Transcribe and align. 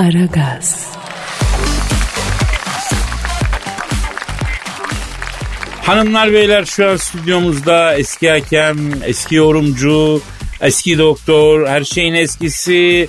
Aragaz. 0.00 0.86
Hanımlar 5.82 6.32
beyler 6.32 6.64
şu 6.64 6.90
an 6.90 6.96
stüdyomuzda 6.96 7.94
eski 7.94 8.30
hakem, 8.30 8.76
eski 9.04 9.34
yorumcu, 9.34 10.22
eski 10.60 10.98
doktor, 10.98 11.66
her 11.66 11.84
şeyin 11.84 12.14
eskisi, 12.14 13.08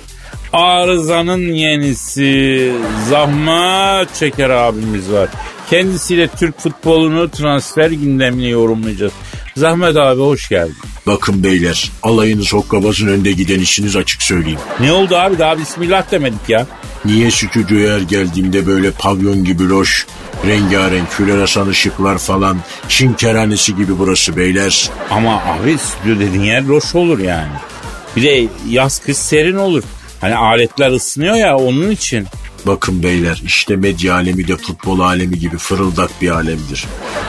arızanın 0.52 1.52
yenisi, 1.52 2.72
zahmet 3.08 4.14
çeker 4.14 4.50
abimiz 4.50 5.12
var. 5.12 5.28
Kendisiyle 5.72 6.28
Türk 6.28 6.60
futbolunu 6.60 7.30
transfer 7.30 7.90
gündemini 7.90 8.50
yorumlayacağız. 8.50 9.12
Zahmet 9.56 9.96
abi 9.96 10.20
hoş 10.20 10.48
geldin. 10.48 10.76
Bakın 11.06 11.44
beyler 11.44 11.90
alayınız 12.02 12.52
hokkabazın 12.52 13.06
önde 13.06 13.32
giden 13.32 13.60
işiniz 13.60 13.96
açık 13.96 14.22
söyleyeyim. 14.22 14.58
Ne 14.80 14.92
oldu 14.92 15.16
abi 15.16 15.38
daha 15.38 15.58
bismillah 15.58 16.10
demedik 16.10 16.48
ya. 16.48 16.66
Niye 17.04 17.30
stüdyoya 17.30 17.94
her 17.94 18.00
geldiğimde 18.00 18.66
böyle 18.66 18.90
pavyon 18.90 19.44
gibi 19.44 19.68
loş, 19.68 20.06
rengarenk 20.46 21.08
floresan 21.08 21.68
ışıklar 21.68 22.18
falan, 22.18 22.58
Çin 22.88 23.12
kerhanesi 23.12 23.76
gibi 23.76 23.98
burası 23.98 24.36
beyler. 24.36 24.90
Ama 25.10 25.42
abi 25.42 25.78
stüdyo 25.78 26.26
dediğin 26.26 26.44
yer 26.44 26.62
loş 26.62 26.94
olur 26.94 27.18
yani. 27.18 27.52
Bir 28.16 28.22
de 28.22 28.48
yaz 28.68 28.98
kış 28.98 29.16
serin 29.16 29.56
olur. 29.56 29.82
Hani 30.20 30.36
aletler 30.36 30.90
ısınıyor 30.90 31.34
ya 31.34 31.56
onun 31.56 31.90
için. 31.90 32.26
Bakın 32.66 33.02
beyler 33.02 33.42
işte 33.46 33.76
medya 33.76 34.14
alemi 34.14 34.48
de 34.48 34.56
futbol 34.56 35.00
alemi 35.00 35.38
gibi 35.38 35.58
fırıldak 35.58 36.10
bir 36.22 36.30
alemdir. 36.30 36.84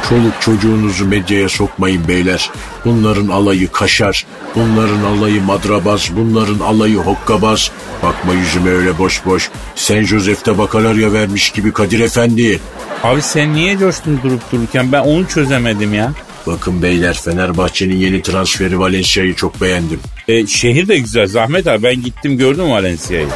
Çoluk 0.09 0.33
çocuğunuzu 0.41 1.05
medyaya 1.05 1.49
sokmayın 1.49 2.07
beyler. 2.07 2.49
Bunların 2.85 3.27
alayı 3.27 3.71
kaşar, 3.71 4.25
bunların 4.55 5.03
alayı 5.03 5.41
madrabaz, 5.41 6.09
bunların 6.15 6.59
alayı 6.59 6.97
hokkabaz. 6.97 7.71
Bakma 8.03 8.33
yüzüme 8.33 8.69
öyle 8.69 8.97
boş 8.97 9.25
boş. 9.25 9.49
Sen 9.75 10.03
Josef'te 10.03 10.57
bakalorya 10.57 11.13
vermiş 11.13 11.49
gibi 11.51 11.73
Kadir 11.73 11.99
Efendi. 11.99 12.59
Abi 13.03 13.21
sen 13.21 13.53
niye 13.53 13.77
coştun 13.77 14.19
durup 14.23 14.51
dururken 14.51 14.91
ben 14.91 15.01
onu 15.01 15.27
çözemedim 15.27 15.93
ya. 15.93 16.13
Bakın 16.47 16.81
beyler 16.81 17.13
Fenerbahçe'nin 17.13 17.95
yeni 17.95 18.21
transferi 18.21 18.79
Valencia'yı 18.79 19.35
çok 19.35 19.61
beğendim. 19.61 19.99
E, 20.27 20.47
şehir 20.47 20.87
de 20.87 20.97
güzel 20.97 21.27
Zahmet 21.27 21.67
abi 21.67 21.83
ben 21.83 22.03
gittim 22.03 22.37
gördüm 22.37 22.69
Valencia'yı. 22.69 23.27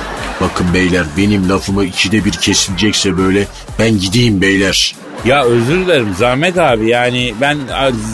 Bakın 0.42 0.74
beyler 0.74 1.06
benim 1.18 1.50
lafımı 1.50 1.84
ikide 1.84 2.26
bir 2.26 2.32
kesilecekse 2.32 3.18
böyle 3.18 3.48
ben 3.80 4.00
gideyim 4.00 4.42
beyler. 4.42 4.96
Ya 5.26 5.44
özür 5.44 5.86
dilerim 5.86 6.14
Zahmet 6.18 6.58
abi 6.58 6.90
yani 6.90 7.34
ben 7.42 7.58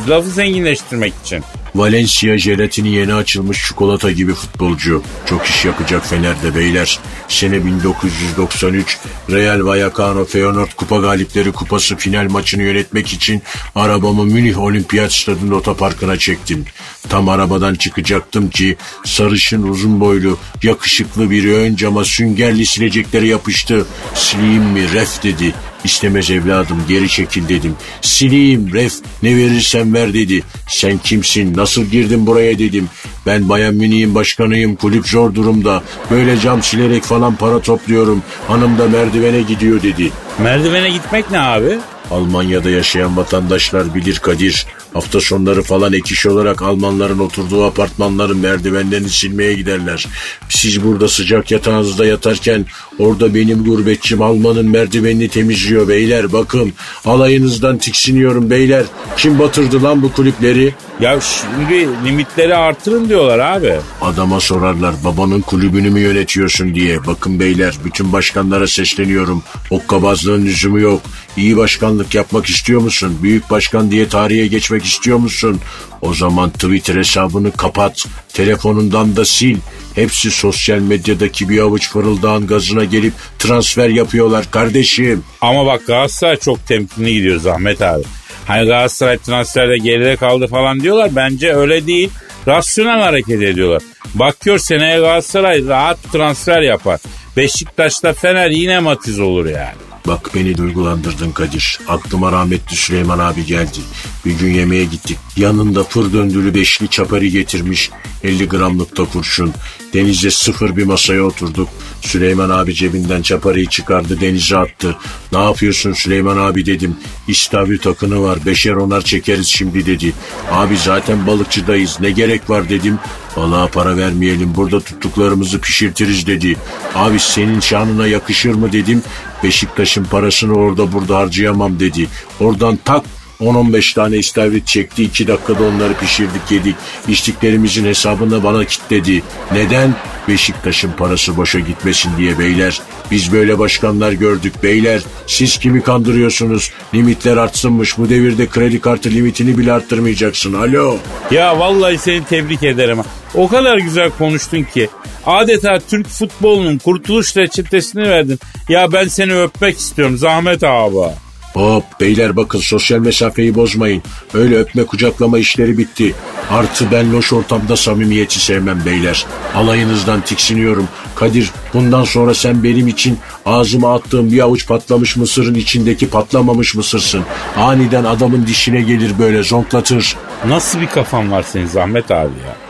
lafı 0.09 0.29
zenginleştirmek 0.29 1.13
için. 1.25 1.43
Valencia 1.75 2.37
jelatini 2.37 2.89
yeni 2.89 3.13
açılmış 3.13 3.67
çikolata 3.67 4.11
gibi 4.11 4.33
futbolcu. 4.33 5.03
Çok 5.25 5.45
iş 5.45 5.65
yapacak 5.65 6.05
Fener'de 6.05 6.55
beyler. 6.55 6.99
Sene 7.27 7.65
1993 7.65 8.97
Real 9.29 9.65
Vallecano 9.65 10.25
Feyenoord 10.25 10.73
Kupa 10.77 10.97
Galipleri 10.97 11.51
Kupası 11.51 11.95
final 11.95 12.29
maçını 12.29 12.63
yönetmek 12.63 13.13
için 13.13 13.41
arabamı 13.75 14.25
Münih 14.25 14.59
Olimpiyat 14.59 15.13
Stadı'nın 15.13 15.51
otoparkına 15.51 16.17
çektim. 16.17 16.65
Tam 17.09 17.29
arabadan 17.29 17.75
çıkacaktım 17.75 18.49
ki 18.49 18.77
sarışın 19.05 19.63
uzun 19.63 19.99
boylu 19.99 20.37
yakışıklı 20.63 21.29
biri 21.29 21.55
ön 21.55 21.75
cama 21.75 22.05
süngerli 22.05 22.65
silecekleri 22.65 23.27
yapıştı. 23.27 23.85
Sileyim 24.15 24.63
mi 24.63 24.93
ref 24.93 25.23
dedi. 25.23 25.53
İstemez 25.83 26.31
evladım 26.31 26.83
geri 26.87 27.09
çekil 27.09 27.49
dedim. 27.49 27.75
Sileyim 28.01 28.73
ref 28.73 28.93
ne 29.23 29.37
verirsen 29.37 29.93
ver 29.93 30.13
dedi. 30.13 30.43
Sen 30.69 30.97
kimsin 30.97 31.57
nasıl 31.63 31.83
girdin 31.83 32.27
buraya 32.27 32.59
dedim. 32.59 32.89
Ben 33.25 33.49
Bayan 33.49 33.75
Münih'in 33.75 34.15
başkanıyım 34.15 34.75
kulüp 34.75 35.07
zor 35.07 35.35
durumda. 35.35 35.83
Böyle 36.11 36.39
cam 36.39 36.63
silerek 36.63 37.03
falan 37.03 37.35
para 37.35 37.59
topluyorum. 37.61 38.23
Hanım 38.47 38.77
da 38.77 38.87
merdivene 38.87 39.41
gidiyor 39.41 39.83
dedi. 39.83 40.11
Merdivene 40.39 40.89
gitmek 40.89 41.31
ne 41.31 41.39
abi? 41.39 41.77
Almanya'da 42.11 42.69
yaşayan 42.69 43.17
vatandaşlar 43.17 43.95
bilir 43.95 44.19
Kadir. 44.19 44.65
Hafta 44.93 45.21
sonları 45.21 45.63
falan 45.63 45.93
ek 45.93 46.13
iş 46.13 46.25
olarak 46.25 46.61
Almanların 46.61 47.19
oturduğu 47.19 47.63
apartmanların 47.65 48.37
merdivenlerini 48.37 49.09
silmeye 49.09 49.53
giderler. 49.53 50.07
Siz 50.49 50.83
burada 50.83 51.07
sıcak 51.07 51.51
yatağınızda 51.51 52.05
yatarken 52.05 52.65
orada 52.99 53.35
benim 53.35 53.63
gurbetçim 53.63 54.21
Alman'ın 54.21 54.69
merdivenini 54.69 55.27
temizliyor 55.27 55.87
beyler. 55.87 56.33
Bakın 56.33 56.73
alayınızdan 57.05 57.77
tiksiniyorum 57.77 58.49
beyler. 58.49 58.85
Kim 59.17 59.39
batırdı 59.39 59.83
lan 59.83 60.01
bu 60.01 60.11
kulüpleri? 60.11 60.73
Ya 60.99 61.19
şimdi 61.21 61.87
limitleri 62.05 62.55
artırın 62.55 63.09
diyorlar 63.09 63.39
abi. 63.39 63.75
Adama 64.01 64.39
sorarlar 64.39 64.95
babanın 65.05 65.41
kulübünü 65.41 65.89
mü 65.89 65.99
yönetiyorsun 65.99 66.75
diye. 66.75 67.05
Bakın 67.07 67.39
beyler 67.39 67.75
bütün 67.85 68.13
başkanlara 68.13 68.67
sesleniyorum. 68.67 69.43
Okkabazlığın 69.69 70.45
lüzumu 70.45 70.79
yok. 70.79 71.01
İyi 71.37 71.57
başkanlık 71.57 72.15
yapmak 72.15 72.45
istiyor 72.45 72.81
musun? 72.81 73.19
Büyük 73.23 73.49
başkan 73.49 73.91
diye 73.91 74.09
tarihe 74.09 74.47
geçmek 74.47 74.83
istiyor 74.85 75.17
musun? 75.17 75.59
O 76.01 76.13
zaman 76.13 76.49
Twitter 76.49 76.95
hesabını 76.95 77.51
kapat. 77.51 78.05
Telefonundan 78.33 79.15
da 79.15 79.25
sil. 79.35 79.57
Hepsi 79.95 80.31
sosyal 80.31 80.79
medyadaki 80.79 81.49
bir 81.49 81.59
avuç 81.59 81.89
fırıldağın 81.89 82.47
gazına 82.47 82.83
gelip 82.83 83.13
transfer 83.39 83.89
yapıyorlar 83.89 84.51
kardeşim. 84.51 85.23
Ama 85.41 85.65
bak 85.65 85.87
Galatasaray 85.87 86.37
çok 86.37 86.67
temkinli 86.67 87.13
gidiyor 87.13 87.39
Zahmet 87.39 87.81
abi. 87.81 88.03
Hani 88.47 88.65
Galatasaray 88.65 89.17
transferde 89.17 89.77
geride 89.77 90.15
kaldı 90.15 90.47
falan 90.47 90.79
diyorlar. 90.79 91.15
Bence 91.15 91.53
öyle 91.53 91.87
değil. 91.87 92.09
Rasyonel 92.47 93.01
hareket 93.01 93.41
ediyorlar. 93.41 93.81
Bak 94.13 94.39
gör 94.39 94.57
seneye 94.57 94.99
Galatasaray 94.99 95.67
rahat 95.67 95.97
transfer 96.11 96.61
yapar. 96.61 96.99
Beşiktaş'ta 97.37 98.13
Fener 98.13 98.49
yine 98.49 98.79
matiz 98.79 99.19
olur 99.19 99.45
yani. 99.45 99.92
Bak 100.07 100.29
beni 100.35 100.57
duygulandırdın 100.57 101.31
Kadir. 101.31 101.79
Aklıma 101.87 102.31
rahmetli 102.31 102.75
Süleyman 102.75 103.19
abi 103.19 103.45
geldi. 103.45 103.79
Bir 104.25 104.31
gün 104.31 104.53
yemeğe 104.53 104.85
gittik. 104.85 105.17
Yanında 105.37 105.83
fır 105.83 106.13
döndülü 106.13 106.55
beşli 106.55 106.87
çapari 106.87 107.31
getirmiş. 107.31 107.91
50 108.23 108.49
gramlık 108.49 108.97
da 108.97 109.05
kurşun. 109.05 109.53
Denize 109.93 110.31
sıfır 110.31 110.77
bir 110.77 110.83
masaya 110.83 111.23
oturduk. 111.23 111.69
Süleyman 112.01 112.49
abi 112.49 112.73
cebinden 112.73 113.21
çaparıyı 113.21 113.65
çıkardı 113.65 114.21
denize 114.21 114.57
attı. 114.57 114.95
Ne 115.31 115.43
yapıyorsun 115.43 115.93
Süleyman 115.93 116.37
abi 116.37 116.65
dedim. 116.65 116.97
İstavrit 117.27 117.87
akını 117.87 118.21
var 118.21 118.39
beşer 118.45 118.73
onar 118.73 119.01
çekeriz 119.01 119.47
şimdi 119.47 119.85
dedi. 119.85 120.13
Abi 120.51 120.77
zaten 120.77 121.27
balıkçıdayız 121.27 121.97
ne 121.99 122.11
gerek 122.11 122.49
var 122.49 122.69
dedim. 122.69 122.99
Balığa 123.37 123.67
para 123.67 123.97
vermeyelim 123.97 124.55
burada 124.55 124.79
tuttuklarımızı 124.79 125.61
pişirtiriz 125.61 126.27
dedi. 126.27 126.55
Abi 126.95 127.19
senin 127.19 127.59
şanına 127.59 128.07
yakışır 128.07 128.53
mı 128.53 128.71
dedim. 128.71 129.03
Beşiktaş'ın 129.43 130.03
parasını 130.03 130.53
orada 130.53 130.93
burada 130.93 131.17
harcayamam 131.17 131.79
dedi. 131.79 132.07
Oradan 132.39 132.79
tak 132.85 133.03
10-15 133.43 133.95
tane 133.95 134.17
istavrit 134.17 134.67
çekti. 134.67 135.03
2 135.03 135.27
dakikada 135.27 135.63
onları 135.63 135.93
pişirdik 135.93 136.51
yedik. 136.51 136.75
İçtiklerimizin 137.07 137.85
hesabını 137.85 138.43
bana 138.43 138.65
kitledi. 138.65 139.23
Neden? 139.51 139.95
Beşiktaş'ın 140.27 140.91
parası 140.91 141.37
boşa 141.37 141.59
gitmesin 141.59 142.11
diye 142.17 142.39
beyler. 142.39 142.81
Biz 143.11 143.33
böyle 143.33 143.59
başkanlar 143.59 144.11
gördük 144.11 144.53
beyler. 144.63 145.01
Siz 145.27 145.57
kimi 145.57 145.83
kandırıyorsunuz? 145.83 146.71
Limitler 146.93 147.37
artsınmış. 147.37 147.97
Bu 147.97 148.09
devirde 148.09 148.47
kredi 148.47 148.81
kartı 148.81 149.09
limitini 149.09 149.57
bile 149.57 149.73
arttırmayacaksın. 149.73 150.53
Alo. 150.53 150.97
Ya 151.31 151.59
vallahi 151.59 151.97
seni 151.97 152.25
tebrik 152.25 152.63
ederim. 152.63 152.99
O 153.35 153.47
kadar 153.47 153.77
güzel 153.77 154.09
konuştun 154.17 154.63
ki. 154.63 154.89
Adeta 155.25 155.79
Türk 155.89 156.07
futbolunun 156.07 156.77
kurtuluş 156.77 157.37
reçetesini 157.37 158.03
verdin. 158.03 158.39
Ya 158.69 158.91
ben 158.91 159.07
seni 159.07 159.35
öpmek 159.35 159.77
istiyorum 159.77 160.17
Zahmet 160.17 160.63
abi. 160.63 161.13
Hop 161.53 161.83
beyler 161.99 162.35
bakın 162.35 162.59
sosyal 162.59 162.99
mesafeyi 162.99 163.55
bozmayın. 163.55 164.01
Öyle 164.33 164.57
öpme 164.57 164.83
kucaklama 164.85 165.39
işleri 165.39 165.77
bitti. 165.77 166.15
Artı 166.51 166.91
ben 166.91 167.13
loş 167.13 167.33
ortamda 167.33 167.77
samimiyeti 167.77 168.39
sevmem 168.39 168.81
beyler. 168.85 169.25
Alayınızdan 169.55 170.21
tiksiniyorum. 170.21 170.87
Kadir 171.15 171.51
bundan 171.73 172.03
sonra 172.03 172.33
sen 172.33 172.63
benim 172.63 172.87
için 172.87 173.17
ağzıma 173.45 173.95
attığım 173.95 174.31
bir 174.31 174.39
avuç 174.39 174.67
patlamış 174.67 175.17
mısırın 175.17 175.55
içindeki 175.55 176.09
patlamamış 176.09 176.75
mısırsın. 176.75 177.23
Aniden 177.57 178.03
adamın 178.03 178.47
dişine 178.47 178.81
gelir 178.81 179.11
böyle 179.19 179.43
zonklatır. 179.43 180.15
Nasıl 180.47 180.81
bir 180.81 180.87
kafan 180.87 181.31
var 181.31 181.45
senin 181.51 181.67
Zahmet 181.67 182.11
abi 182.11 182.33
ya? 182.47 182.62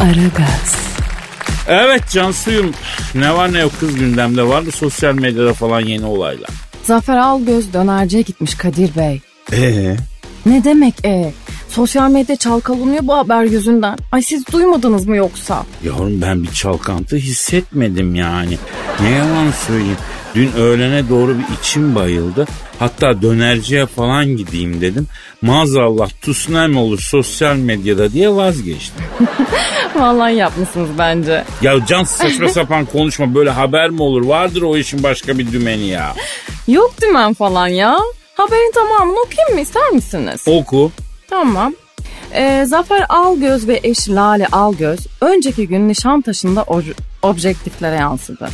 Aragaz. 0.00 0.76
Evet 1.66 2.02
Cansuyum 2.10 2.70
ne 3.14 3.34
var 3.34 3.52
ne 3.52 3.60
yok 3.60 3.72
kız 3.80 3.94
gündemde 3.94 4.42
var 4.42 4.66
da 4.66 4.70
sosyal 4.70 5.14
medyada 5.14 5.52
falan 5.54 5.80
yeni 5.80 6.04
olaylar. 6.04 6.50
Zafer 6.84 7.16
Algöz 7.16 7.72
dönerciye 7.72 8.22
gitmiş 8.22 8.54
Kadir 8.54 8.96
Bey. 8.96 9.20
Ee? 9.52 9.96
Ne 10.46 10.64
demek 10.64 11.04
e? 11.04 11.32
Sosyal 11.68 12.10
medya 12.10 12.36
çalkalanıyor 12.36 13.00
bu 13.02 13.16
haber 13.16 13.44
yüzünden. 13.44 13.98
Ay 14.12 14.22
siz 14.22 14.46
duymadınız 14.52 15.06
mı 15.06 15.16
yoksa? 15.16 15.64
Yavrum 15.84 16.22
ben 16.22 16.42
bir 16.42 16.52
çalkantı 16.52 17.16
hissetmedim 17.16 18.14
yani. 18.14 18.58
Ne 19.00 19.10
yalan 19.10 19.50
söyleyeyim. 19.66 19.96
Dün 20.34 20.52
öğlene 20.52 21.08
doğru 21.08 21.38
bir 21.38 21.44
içim 21.60 21.94
bayıldı. 21.94 22.46
Hatta 22.78 23.22
dönerciye 23.22 23.86
falan 23.86 24.26
gideyim 24.26 24.80
dedim. 24.80 25.06
Maazallah 25.42 26.10
tsunami 26.22 26.78
olur 26.78 26.98
sosyal 26.98 27.56
medyada 27.56 28.12
diye 28.12 28.30
vazgeçtim. 28.34 29.04
Vallahi 29.94 30.34
yapmışsınız 30.34 30.88
bence. 30.98 31.44
Ya 31.62 31.86
can 31.86 32.04
saçma 32.04 32.48
sapan 32.54 32.84
konuşma 32.86 33.34
böyle 33.34 33.50
haber 33.50 33.90
mi 33.90 34.02
olur? 34.02 34.24
Vardır 34.26 34.62
o 34.62 34.76
işin 34.76 35.02
başka 35.02 35.38
bir 35.38 35.52
dümeni 35.52 35.86
ya. 35.86 36.14
Yok 36.68 36.94
dümen 37.02 37.34
falan 37.34 37.68
ya. 37.68 37.98
Haberin 38.34 38.72
tamamını 38.72 39.16
okuyayım 39.20 39.54
mı 39.54 39.60
ister 39.60 39.90
misiniz? 39.90 40.42
Oku. 40.46 40.92
Tamam. 41.30 41.74
Ee, 42.32 42.64
Zafer 42.66 43.06
Algöz 43.08 43.68
ve 43.68 43.80
eşi 43.82 44.14
Lale 44.14 44.46
Algöz 44.52 44.98
önceki 45.20 45.68
gün 45.68 45.88
Nişantaşı'nda 45.88 46.60
or- 46.60 46.94
objektiflere 47.22 47.94
yansıdı. 47.96 48.48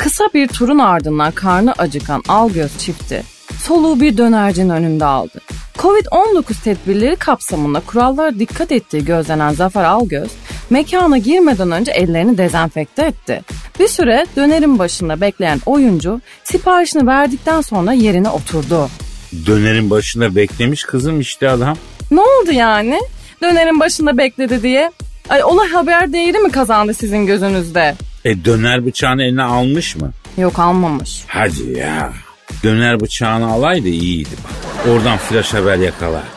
Kısa 0.00 0.24
bir 0.34 0.48
turun 0.48 0.78
ardından 0.78 1.32
karnı 1.32 1.72
acıkan 1.72 2.22
Algöz 2.28 2.78
çifti 2.78 3.22
soluğu 3.62 4.00
bir 4.00 4.16
dönercinin 4.16 4.70
önünde 4.70 5.04
aldı. 5.04 5.40
Covid-19 5.78 6.62
tedbirleri 6.64 7.16
kapsamında 7.16 7.80
kurallara 7.80 8.38
dikkat 8.38 8.72
ettiği 8.72 9.04
gözlenen 9.04 9.52
Zafer 9.52 9.84
Algöz, 9.84 10.30
mekana 10.70 11.18
girmeden 11.18 11.70
önce 11.70 11.92
ellerini 11.92 12.38
dezenfekte 12.38 13.02
etti. 13.02 13.42
Bir 13.80 13.88
süre 13.88 14.26
dönerin 14.36 14.78
başında 14.78 15.20
bekleyen 15.20 15.60
oyuncu 15.66 16.20
siparişini 16.44 17.06
verdikten 17.06 17.60
sonra 17.60 17.92
yerine 17.92 18.28
oturdu. 18.30 18.88
Dönerin 19.46 19.90
başında 19.90 20.34
beklemiş 20.34 20.84
kızım 20.84 21.20
işte 21.20 21.50
adam. 21.50 21.76
Ne 22.10 22.20
oldu 22.20 22.52
yani? 22.52 23.00
Dönerin 23.42 23.80
başında 23.80 24.18
bekledi 24.18 24.62
diye. 24.62 24.92
Ay 25.28 25.44
olay 25.44 25.68
haber 25.68 26.12
değeri 26.12 26.38
mi 26.38 26.50
kazandı 26.50 26.94
sizin 26.94 27.26
gözünüzde? 27.26 27.94
E 28.24 28.44
döner 28.44 28.86
bıçağını 28.86 29.22
eline 29.22 29.42
almış 29.42 29.96
mı? 29.96 30.12
Yok 30.38 30.58
almamış. 30.58 31.24
Hadi 31.26 31.78
ya. 31.78 32.12
Döner 32.64 33.00
bıçağını 33.00 33.52
alaydı 33.52 33.88
iyiydi 33.88 34.30
bak. 34.44 34.86
Oradan 34.88 35.18
flash 35.18 35.54
haber 35.54 35.76
yakalardık. 35.76 36.30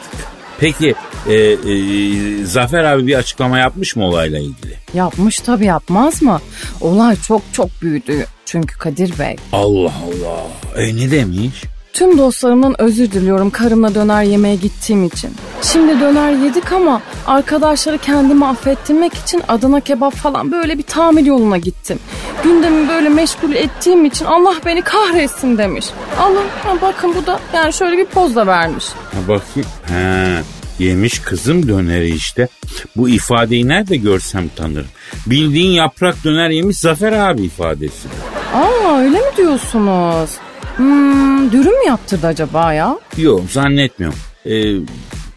Peki 0.59 0.95
e, 1.29 1.33
e, 1.33 2.45
Zafer 2.45 2.83
abi 2.83 3.07
bir 3.07 3.15
açıklama 3.15 3.57
yapmış 3.59 3.95
mı 3.95 4.05
olayla 4.05 4.39
ilgili? 4.39 4.77
Yapmış 4.93 5.39
tabii 5.39 5.65
yapmaz 5.65 6.21
mı? 6.21 6.41
Olay 6.81 7.15
çok 7.27 7.41
çok 7.53 7.69
büyüdü. 7.81 8.25
Çünkü 8.45 8.77
Kadir 8.77 9.19
Bey. 9.19 9.35
Allah 9.51 9.91
Allah. 10.05 10.43
E 10.81 10.95
ne 10.95 11.11
demiş? 11.11 11.63
Tüm 11.93 12.17
dostlarımdan 12.17 12.81
özür 12.81 13.11
diliyorum 13.11 13.49
karımla 13.49 13.95
döner 13.95 14.23
yemeye 14.23 14.55
gittiğim 14.55 15.03
için. 15.03 15.29
Şimdi 15.61 15.99
döner 15.99 16.31
yedik 16.31 16.71
ama 16.71 17.01
arkadaşları 17.27 17.97
kendimi 17.97 18.45
affettirmek 18.45 19.13
için 19.13 19.41
Adana 19.47 19.79
kebap 19.79 20.13
falan 20.15 20.51
böyle 20.51 20.77
bir 20.77 20.83
tamir 20.83 21.25
yoluna 21.25 21.57
gittim. 21.57 21.99
Gündemi 22.43 22.87
böyle 22.87 23.09
meşgul 23.09 23.51
ettiğim 23.53 24.05
için 24.05 24.25
Allah 24.25 24.55
beni 24.65 24.81
kahretsin 24.81 25.57
demiş. 25.57 25.85
Allah 26.19 26.43
bakın 26.81 27.15
bu 27.15 27.25
da 27.25 27.39
yani 27.53 27.73
şöyle 27.73 27.97
bir 27.97 28.05
poz 28.05 28.35
da 28.35 28.47
vermiş. 28.47 28.85
Ha 28.85 29.19
bakayım. 29.27 29.69
Ha, 29.89 30.41
yemiş 30.79 31.19
kızım 31.19 31.67
döneri 31.67 32.09
işte. 32.09 32.47
Bu 32.95 33.09
ifadeyi 33.09 33.67
nerede 33.67 33.97
görsem 33.97 34.49
tanırım. 34.55 34.87
Bildiğin 35.25 35.71
yaprak 35.71 36.23
döner 36.23 36.49
yemiş 36.49 36.77
Zafer 36.77 37.11
abi 37.11 37.41
ifadesi. 37.41 38.07
Aa 38.53 38.99
öyle 38.99 39.17
mi 39.17 39.37
diyorsunuz? 39.37 40.29
Hmm, 40.77 41.51
dürüm 41.51 41.79
mü 41.79 41.87
yaptırdı 41.87 42.27
acaba 42.27 42.73
ya? 42.73 42.99
Yok 43.17 43.41
zannetmiyorum. 43.51 44.19
E, 44.45 44.51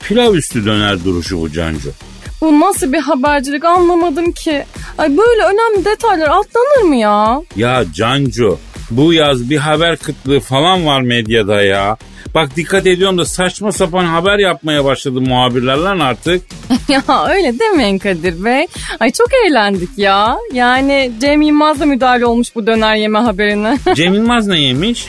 pilav 0.00 0.34
üstü 0.34 0.64
döner 0.66 1.04
duruşu 1.04 1.40
bu 1.40 1.52
Cancu. 1.52 1.92
Bu 2.40 2.60
nasıl 2.60 2.92
bir 2.92 2.98
habercilik 2.98 3.64
anlamadım 3.64 4.32
ki. 4.32 4.64
Ay 4.98 5.08
böyle 5.16 5.42
önemli 5.42 5.84
detaylar 5.84 6.28
atlanır 6.28 6.82
mı 6.88 6.96
ya? 6.96 7.42
Ya 7.56 7.84
Cancu 7.94 8.58
bu 8.90 9.12
yaz 9.12 9.50
bir 9.50 9.56
haber 9.56 9.96
kıtlığı 9.96 10.40
falan 10.40 10.86
var 10.86 11.00
medyada 11.00 11.62
ya. 11.62 11.96
Bak 12.36 12.56
dikkat 12.56 12.86
ediyorum 12.86 13.18
da 13.18 13.24
saçma 13.24 13.72
sapan 13.72 14.04
haber 14.04 14.38
yapmaya 14.38 14.84
başladı 14.84 15.20
muhabirler 15.20 15.76
lan 15.76 16.00
artık. 16.00 16.42
ya 16.88 17.02
öyle 17.28 17.58
demeyin 17.58 17.98
Kadir 17.98 18.44
Bey. 18.44 18.66
Ay 19.00 19.12
çok 19.12 19.28
eğlendik 19.46 19.88
ya. 19.96 20.36
Yani 20.52 21.12
Cem 21.20 21.42
Yılmaz 21.42 21.80
da 21.80 21.86
müdahale 21.86 22.26
olmuş 22.26 22.54
bu 22.54 22.66
döner 22.66 22.96
yeme 22.96 23.18
haberine. 23.18 23.78
Cem 23.94 24.14
Yılmaz 24.14 24.46
ne 24.46 24.60
yemiş? 24.60 25.06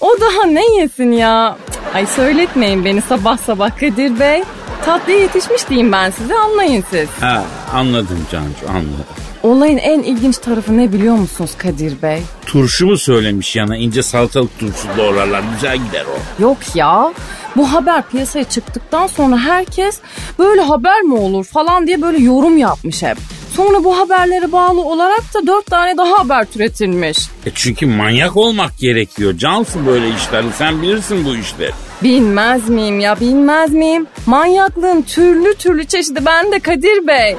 o 0.00 0.20
daha 0.20 0.46
ne 0.46 0.76
yesin 0.80 1.12
ya? 1.12 1.58
Ay 1.94 2.06
söyletmeyin 2.06 2.84
beni 2.84 3.02
sabah 3.02 3.38
sabah 3.38 3.70
Kadir 3.70 4.20
Bey. 4.20 4.42
Tatlı 4.84 5.12
yetişmiş 5.12 5.68
diyeyim 5.68 5.92
ben 5.92 6.10
size 6.10 6.34
anlayın 6.34 6.84
siz. 6.90 7.08
Ha 7.20 7.44
anladım 7.74 8.26
Cancu 8.32 8.68
anladım. 8.68 9.04
Olayın 9.48 9.76
en 9.78 10.00
ilginç 10.02 10.38
tarafı 10.38 10.76
ne 10.76 10.92
biliyor 10.92 11.14
musunuz 11.14 11.50
Kadir 11.58 12.02
Bey? 12.02 12.22
Turşu 12.46 12.86
mu 12.86 12.98
söylemiş 12.98 13.56
yana 13.56 13.76
ince 13.76 14.02
salatalık 14.02 14.58
turşu 14.58 14.88
doğrarlar 14.98 15.42
güzel 15.54 15.76
gider 15.76 16.04
o. 16.04 16.42
Yok 16.42 16.58
ya. 16.74 17.12
Bu 17.56 17.72
haber 17.72 18.02
piyasaya 18.08 18.44
çıktıktan 18.44 19.06
sonra 19.06 19.38
herkes 19.38 19.98
böyle 20.38 20.60
haber 20.60 21.00
mi 21.02 21.14
olur 21.14 21.44
falan 21.44 21.86
diye 21.86 22.02
böyle 22.02 22.18
yorum 22.18 22.58
yapmış 22.58 23.02
hep. 23.02 23.16
Sonra 23.56 23.84
bu 23.84 23.98
haberlere 23.98 24.52
bağlı 24.52 24.80
olarak 24.80 25.34
da 25.34 25.46
dört 25.46 25.66
tane 25.66 25.96
daha 25.96 26.18
haber 26.18 26.44
türetilmiş. 26.44 27.18
E 27.46 27.50
çünkü 27.54 27.86
manyak 27.86 28.36
olmak 28.36 28.78
gerekiyor. 28.78 29.38
Cansu 29.38 29.86
böyle 29.86 30.08
işleri 30.08 30.46
sen 30.58 30.82
bilirsin 30.82 31.24
bu 31.24 31.36
işleri. 31.36 31.72
Bilmez 32.02 32.68
miyim 32.68 33.00
ya 33.00 33.20
bilmez 33.20 33.72
miyim? 33.72 34.06
Manyaklığın 34.26 35.02
türlü 35.02 35.54
türlü 35.54 35.84
çeşidi 35.84 36.26
bende 36.26 36.60
Kadir 36.60 37.06
Bey. 37.06 37.36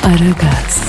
Aragaz, 0.03 0.85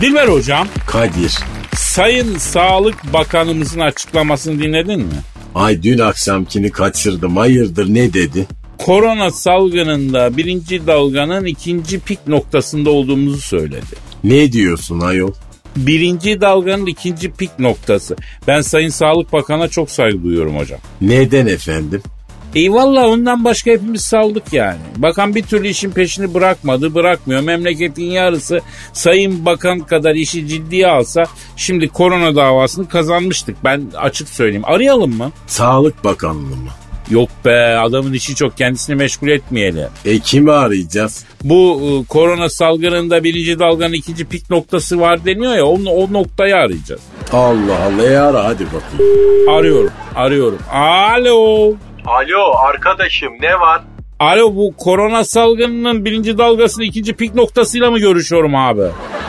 Dilber 0.00 0.28
hocam, 0.28 0.68
Kadir. 0.86 1.38
Sayın 1.76 2.38
Sağlık 2.38 3.12
Bakanımızın 3.12 3.80
açıklamasını 3.80 4.62
dinledin 4.62 5.00
mi? 5.00 5.14
Ay 5.54 5.82
dün 5.82 5.98
akşamkini 5.98 6.70
kaçırdım. 6.70 7.36
Hayırdır 7.36 7.94
ne 7.94 8.12
dedi? 8.12 8.46
Korona 8.78 9.30
salgınında 9.30 10.36
birinci 10.36 10.86
dalganın 10.86 11.44
ikinci 11.44 12.00
pik 12.00 12.26
noktasında 12.26 12.90
olduğumuzu 12.90 13.38
söyledi. 13.40 14.09
Ne 14.24 14.52
diyorsun 14.52 15.00
ayol? 15.00 15.32
Birinci 15.76 16.40
dalganın 16.40 16.86
ikinci 16.86 17.32
pik 17.32 17.58
noktası. 17.58 18.16
Ben 18.46 18.60
Sayın 18.60 18.88
Sağlık 18.88 19.32
Bakan'a 19.32 19.68
çok 19.68 19.90
saygı 19.90 20.22
duyuyorum 20.22 20.56
hocam. 20.56 20.80
Neden 21.00 21.46
efendim? 21.46 22.02
Eyvallah 22.54 23.04
ondan 23.04 23.44
başka 23.44 23.70
hepimiz 23.70 24.00
saldık 24.00 24.52
yani. 24.52 24.78
Bakan 24.96 25.34
bir 25.34 25.42
türlü 25.42 25.68
işin 25.68 25.90
peşini 25.90 26.34
bırakmadı, 26.34 26.94
bırakmıyor. 26.94 27.40
Memleketin 27.40 28.04
yarısı 28.04 28.60
Sayın 28.92 29.44
Bakan 29.46 29.80
kadar 29.80 30.14
işi 30.14 30.48
ciddiye 30.48 30.86
alsa 30.86 31.24
şimdi 31.56 31.88
korona 31.88 32.36
davasını 32.36 32.88
kazanmıştık. 32.88 33.56
Ben 33.64 33.82
açık 33.96 34.28
söyleyeyim. 34.28 34.64
Arayalım 34.64 35.16
mı? 35.16 35.32
Sağlık 35.46 36.04
Bakanlığı 36.04 36.56
mı? 36.56 36.70
Yok 37.10 37.28
be 37.44 37.78
adamın 37.78 38.12
işi 38.12 38.34
çok 38.34 38.56
kendisini 38.56 38.96
meşgul 38.96 39.28
etmeyelim. 39.28 39.88
E 40.04 40.18
kimi 40.18 40.52
arayacağız? 40.52 41.24
Bu 41.44 41.80
e, 41.82 42.06
korona 42.08 42.48
salgınında 42.48 43.24
birinci 43.24 43.58
dalganın 43.58 43.92
ikinci 43.92 44.28
pik 44.28 44.50
noktası 44.50 45.00
var 45.00 45.24
deniyor 45.24 45.54
ya 45.54 45.64
o, 45.64 45.78
o 45.90 46.12
noktayı 46.12 46.56
arayacağız. 46.56 47.00
Allah 47.32 47.84
Allah 47.84 48.12
e 48.12 48.16
ara 48.18 48.44
hadi 48.44 48.66
bakayım. 48.66 49.48
Arıyorum, 49.48 49.92
arıyorum. 50.16 50.58
Alo. 50.72 51.74
Alo 52.06 52.54
arkadaşım 52.68 53.32
ne 53.40 53.60
var? 53.60 53.82
Alo 54.20 54.56
bu 54.56 54.74
korona 54.76 55.24
salgınının 55.24 56.04
birinci 56.04 56.38
dalgasının 56.38 56.84
ikinci 56.84 57.12
pik 57.12 57.34
noktasıyla 57.34 57.90
mı 57.90 57.98
görüşüyorum 57.98 58.54
abi? 58.54 58.82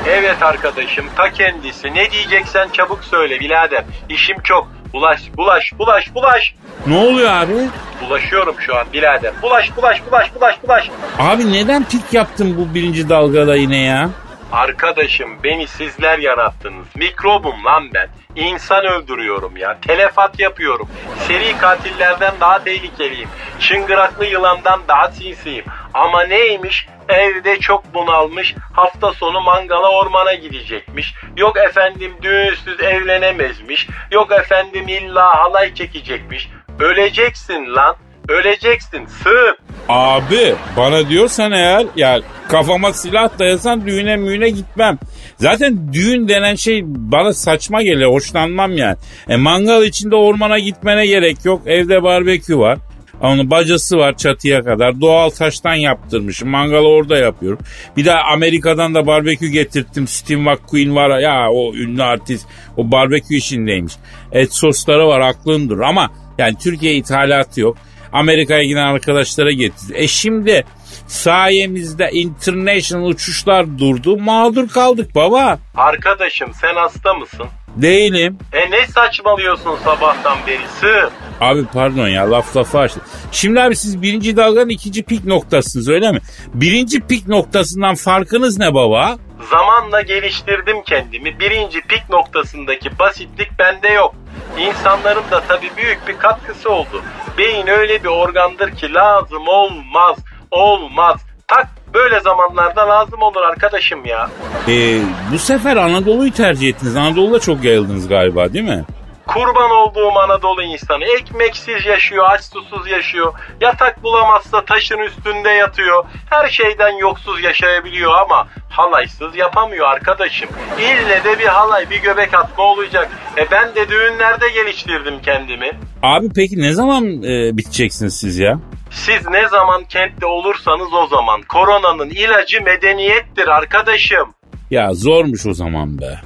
Evet 0.10 0.44
arkadaşım 0.44 1.06
ta 1.16 1.32
kendisi. 1.32 1.88
Ne 1.88 2.12
diyeceksen 2.12 2.70
çabuk 2.74 3.04
söyle 3.04 3.40
birader. 3.40 3.84
İşim 4.10 4.38
çok. 4.44 4.81
Bulaş, 4.94 5.22
bulaş, 5.38 5.74
bulaş, 5.80 6.16
bulaş. 6.16 6.54
Ne 6.88 6.98
oluyor 6.98 7.32
abi? 7.32 7.54
Bulaşıyorum 8.02 8.56
şu 8.60 8.78
an 8.78 8.86
birader. 8.94 9.32
Bulaş, 9.42 9.78
bulaş, 9.78 10.02
bulaş, 10.12 10.36
bulaş, 10.36 10.56
bulaş. 10.64 10.90
Abi 11.20 11.54
neden 11.54 11.84
pik 11.84 12.14
yaptın 12.14 12.56
bu 12.58 12.76
birinci 12.76 13.10
dalgada 13.10 13.56
yine 13.56 13.78
ya? 13.78 14.10
Arkadaşım 14.52 15.30
beni 15.44 15.68
sizler 15.68 16.20
yarattınız. 16.20 16.88
Mikrobum 16.96 17.66
lan 17.66 17.84
ben. 17.94 18.10
İnsan 18.36 18.86
öldürüyorum 18.86 19.58
ya. 19.58 19.78
Telefat 19.88 20.40
yapıyorum. 20.40 20.90
Seri 21.28 21.58
katillerden 21.58 22.34
daha 22.40 22.64
tehlikeliyim. 22.64 23.30
Çıngıraklı 23.60 24.26
yılandan 24.26 24.82
daha 24.88 25.12
sinsiyim. 25.12 25.66
Ama 25.94 26.24
neymiş? 26.24 26.88
Evde 27.10 27.60
çok 27.60 27.94
bunalmış. 27.94 28.56
Hafta 28.74 29.14
sonu 29.14 29.42
mangala 29.42 29.92
ormana 29.92 30.34
gidecekmiş. 30.34 31.14
Yok 31.38 31.58
efendim 31.58 32.12
düğünsüz 32.22 32.80
evlenemezmiş. 32.80 33.88
Yok 34.12 34.32
efendim 34.32 34.88
illa 34.88 35.36
halay 35.36 35.74
çekecekmiş. 35.74 36.50
Öleceksin 36.80 37.76
lan. 37.76 37.96
Öleceksin 38.30 39.06
sığır. 39.06 39.56
Abi 39.90 40.56
bana 40.78 41.10
diyorsan 41.10 41.52
eğer 41.52 41.86
ya 41.96 42.20
kafama 42.50 42.94
silah 42.94 43.40
dayasan 43.40 43.86
düğüne 43.86 44.16
müğüne 44.16 44.50
gitmem. 44.50 44.98
Zaten 45.38 45.94
düğün 45.94 46.28
denen 46.28 46.56
şey 46.56 46.82
bana 46.86 47.34
saçma 47.34 47.82
geliyor 47.84 48.12
hoşlanmam 48.12 48.78
yani. 48.78 48.98
E, 49.30 49.36
mangal 49.36 49.84
içinde 49.84 50.16
ormana 50.16 50.60
gitmene 50.60 51.06
gerek 51.06 51.46
yok 51.46 51.62
evde 51.66 52.04
barbekü 52.04 52.58
var. 52.58 52.78
Onun 53.22 53.52
bacası 53.52 53.98
var 53.98 54.18
çatıya 54.18 54.64
kadar. 54.64 55.02
Doğal 55.02 55.30
taştan 55.30 55.74
yaptırmışım. 55.74 56.50
Mangalı 56.50 56.88
orada 56.88 57.18
yapıyorum. 57.18 57.60
Bir 57.98 58.06
daha 58.06 58.22
Amerika'dan 58.22 58.96
da 58.96 59.08
barbekü 59.08 59.48
getirttim. 59.48 60.08
Steve 60.08 60.42
McQueen 60.42 60.96
var 60.96 61.20
ya 61.20 61.52
o 61.52 61.74
ünlü 61.74 62.04
artist. 62.04 62.48
O 62.78 62.92
barbekü 62.92 63.36
işindeymiş. 63.36 63.94
Et 64.32 64.54
sosları 64.54 65.08
var 65.08 65.20
aklındır 65.20 65.80
ama 65.80 66.12
yani 66.38 66.56
Türkiye 66.58 66.94
ithalatı 66.94 67.62
yok. 67.62 67.78
Amerika'ya 68.14 68.64
giden 68.64 68.86
arkadaşlara 68.88 69.52
getirdi. 69.52 69.94
E 69.96 70.08
şimdi 70.08 70.66
sayemizde 71.08 72.10
international 72.12 73.06
uçuşlar 73.06 73.80
durdu. 73.80 74.18
Mağdur 74.18 74.70
kaldık 74.70 75.16
baba. 75.16 75.60
Arkadaşım 75.76 76.52
sen 76.62 76.76
hasta 76.76 77.14
mısın? 77.14 77.48
Değilim. 77.76 78.38
E 78.54 78.72
ne 78.72 78.88
saçmalıyorsun 78.88 79.78
sabahtan 79.84 80.38
beri 80.48 80.68
sığır? 80.80 81.10
Abi 81.42 81.66
pardon 81.74 82.08
ya 82.08 82.32
laf 82.32 82.58
lafa 82.58 82.80
açtı. 82.80 83.00
Şimdi 83.32 83.62
abi 83.62 83.76
siz 83.76 84.02
birinci 84.02 84.38
dalganın 84.38 84.70
ikinci 84.70 85.04
pik 85.04 85.26
noktasınız 85.26 85.90
öyle 85.90 86.12
mi? 86.12 86.20
Birinci 86.54 87.02
pik 87.02 87.28
noktasından 87.28 87.96
farkınız 87.96 88.60
ne 88.60 88.74
baba? 88.74 89.18
Zamanla 89.50 90.02
geliştirdim 90.02 90.84
kendimi. 90.86 91.40
Birinci 91.40 91.82
pik 91.82 92.10
noktasındaki 92.10 93.00
basitlik 93.00 93.60
bende 93.60 93.88
yok. 93.88 94.16
İnsanların 94.60 95.24
da 95.32 95.44
tabii 95.48 95.70
büyük 95.78 96.08
bir 96.08 96.18
katkısı 96.18 96.70
oldu. 96.70 97.02
Beyin 97.38 97.68
öyle 97.68 98.04
bir 98.04 98.10
organdır 98.10 98.76
ki 98.76 98.94
lazım 98.94 99.48
olmaz, 99.48 100.18
olmaz. 100.52 101.22
Tak 101.52 101.68
böyle 101.94 102.20
zamanlarda 102.20 102.88
lazım 102.90 103.22
olur 103.22 103.42
arkadaşım 103.42 104.06
ya. 104.06 104.30
Ee, 104.68 105.02
bu 105.34 105.40
sefer 105.40 105.78
Anadolu'yu 105.78 106.34
tercih 106.34 106.70
ettiniz. 106.70 106.96
Anadolu'da 106.96 107.40
çok 107.40 107.64
yayıldınız 107.64 108.08
galiba 108.08 108.54
değil 108.54 108.66
mi? 108.66 108.86
Kurban 109.28 109.72
olduğum 109.72 110.20
Anadolu 110.20 110.64
insanı 110.64 111.04
ekmeksiz 111.06 111.86
yaşıyor, 111.86 112.26
aç 112.30 112.42
susuz 112.42 112.88
yaşıyor. 112.92 113.34
Yatak 113.62 114.04
bulamazsa 114.04 114.66
taşın 114.66 114.98
üstünde 114.98 115.50
yatıyor. 115.50 116.06
Her 116.30 116.50
şeyden 116.50 116.98
yoksuz 116.98 117.44
yaşayabiliyor 117.44 118.14
ama 118.14 118.48
halaysız 118.70 119.36
yapamıyor 119.36 119.88
arkadaşım. 119.88 120.50
İlle 120.80 121.24
de 121.24 121.40
bir 121.40 121.46
halay, 121.48 121.90
bir 121.90 122.02
göbek 122.02 122.34
atma 122.34 122.64
olacak. 122.64 123.10
E 123.38 123.52
ben 123.52 123.76
de 123.76 123.90
düğünlerde 123.90 124.50
geliştirdim 124.50 125.22
kendimi. 125.26 125.72
Abi 126.04 126.28
peki 126.36 126.62
ne 126.62 126.74
zaman 126.74 127.24
e, 127.24 127.58
biteceksiniz 127.58 128.20
siz 128.20 128.40
ya? 128.40 128.60
Siz 128.92 129.28
ne 129.32 129.48
zaman 129.48 129.84
kentte 129.84 130.26
olursanız 130.26 130.94
o 130.94 131.08
zaman. 131.08 131.42
Koronanın 131.42 132.10
ilacı 132.10 132.62
medeniyettir 132.62 133.48
arkadaşım. 133.48 134.34
Ya 134.72 134.94
zormuş 134.94 135.46
o 135.46 135.54
zaman 135.54 136.00
be. 136.00 136.20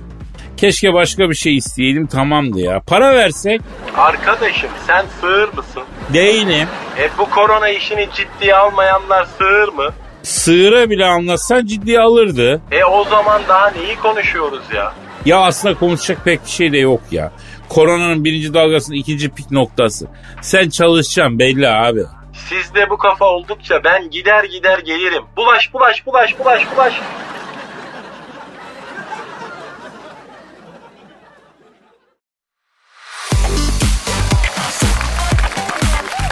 Keşke 0.58 0.94
başka 0.94 1.30
bir 1.30 1.36
şey 1.36 1.58
isteyelim 1.58 2.08
tamamdı 2.08 2.60
ya. 2.60 2.82
Para 2.88 3.16
versek? 3.16 3.62
Arkadaşım 3.98 4.70
sen 4.88 5.06
sığır 5.22 5.54
mısın? 5.54 5.84
Değilim. 6.14 6.68
E 7.00 7.10
bu 7.18 7.30
korona 7.30 7.70
işini 7.70 8.08
ciddiye 8.16 8.56
almayanlar 8.56 9.28
sığır 9.38 9.68
mı? 9.74 9.90
Sığıra 10.24 10.90
bile 10.90 11.06
anlatsan 11.06 11.66
ciddiye 11.66 12.00
alırdı. 12.00 12.62
E 12.72 12.84
o 12.86 13.04
zaman 13.04 13.42
daha 13.48 13.70
neyi 13.70 13.96
konuşuyoruz 13.96 14.64
ya? 14.76 14.94
Ya 15.26 15.40
aslında 15.40 15.76
konuşacak 15.80 16.26
pek 16.26 16.46
bir 16.46 16.50
şey 16.52 16.72
de 16.72 16.78
yok 16.78 17.02
ya. 17.12 17.32
Koronanın 17.70 18.24
birinci 18.24 18.54
dalgasının 18.54 18.98
ikinci 18.98 19.30
pik 19.30 19.52
noktası. 19.52 20.08
Sen 20.42 20.70
çalışacaksın 20.70 21.40
belli 21.40 21.70
abi. 21.70 22.02
Sizde 22.36 22.90
bu 22.90 22.98
kafa 22.98 23.26
oldukça 23.26 23.84
ben 23.84 24.10
gider 24.10 24.44
gider 24.44 24.80
gelirim. 24.80 25.24
Bulaş 25.38 25.74
bulaş 25.74 26.06
bulaş 26.06 26.40
bulaş 26.40 26.64
bulaş. 26.76 26.94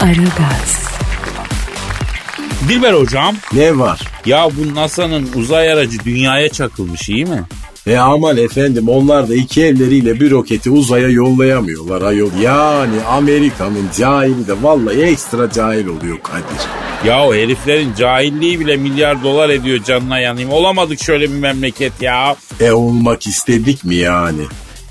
Aragaz, 0.00 0.88
Dilber 2.68 2.92
hocam 2.94 3.36
Ne 3.52 3.78
var? 3.78 4.00
ya 4.26 4.48
bu 4.56 4.74
NASA'nın 4.74 5.30
uzay 5.34 5.72
aracı 5.72 6.04
dünyaya 6.04 6.48
çakılmış 6.48 7.08
iyi 7.08 7.24
mi? 7.26 7.42
E 7.86 7.96
aman 7.96 8.36
efendim 8.36 8.88
onlar 8.88 9.28
da 9.28 9.34
iki 9.34 9.64
elleriyle 9.64 10.20
bir 10.20 10.30
roketi 10.30 10.70
uzaya 10.70 11.08
yollayamıyorlar 11.08 12.02
ayol. 12.02 12.30
Yani 12.42 13.02
Amerika'nın 13.08 13.88
cahili 13.98 14.46
de 14.48 14.62
vallahi 14.62 15.02
ekstra 15.02 15.50
cahil 15.50 15.86
oluyor 15.86 16.18
Kadir. 16.22 16.66
Ya 17.04 17.24
o 17.26 17.34
heriflerin 17.34 17.94
cahilliği 17.98 18.60
bile 18.60 18.76
milyar 18.76 19.22
dolar 19.22 19.48
ediyor 19.48 19.84
canına 19.84 20.18
yanayım. 20.18 20.50
Olamadık 20.50 21.02
şöyle 21.02 21.30
bir 21.30 21.38
memleket 21.38 22.02
ya. 22.02 22.36
E 22.60 22.72
olmak 22.72 23.26
istedik 23.26 23.84
mi 23.84 23.94
yani? 23.94 24.42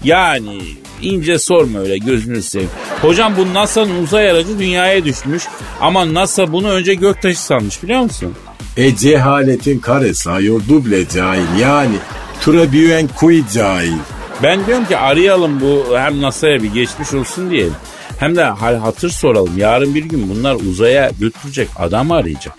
Yani 0.04 0.60
ince 1.02 1.40
sorma 1.40 1.80
öyle 1.80 1.98
gözünü 1.98 2.42
seveyim. 2.42 2.72
Hocam 3.02 3.34
bu 3.38 3.54
NASA'nın 3.54 4.04
uzay 4.04 4.32
aracı 4.32 4.60
dünyaya 4.60 5.06
düşmüş. 5.06 5.44
Ama 5.82 6.14
NASA 6.14 6.52
bunu 6.52 6.70
önce 6.70 6.94
göktaşı 6.94 7.42
sanmış 7.42 7.84
biliyor 7.84 8.02
musun? 8.02 8.34
E 8.78 8.96
cehaletin 8.96 9.80
karesi 9.80 10.30
ayol 10.30 10.62
duble 10.70 11.10
cahil 11.10 11.60
yani. 11.62 11.96
Trebuen 12.46 13.10
kui 13.20 13.44
cahil. 13.54 13.94
Ben 14.44 14.66
diyorum 14.66 14.86
ki 14.86 14.98
arayalım 14.98 15.62
bu 15.62 15.98
hem 15.98 16.22
NASA'ya 16.22 16.64
bir 16.64 16.74
geçmiş 16.74 17.14
olsun 17.14 17.50
diyelim. 17.50 17.76
Hem 18.20 18.36
de 18.36 18.44
hal 18.44 18.76
hatır 18.76 19.10
soralım. 19.10 19.58
Yarın 19.58 19.96
bir 19.96 20.04
gün 20.04 20.30
bunlar 20.30 20.56
uzaya 20.56 21.12
götürecek 21.20 21.70
adam 21.80 22.12
arayacak. 22.12 22.54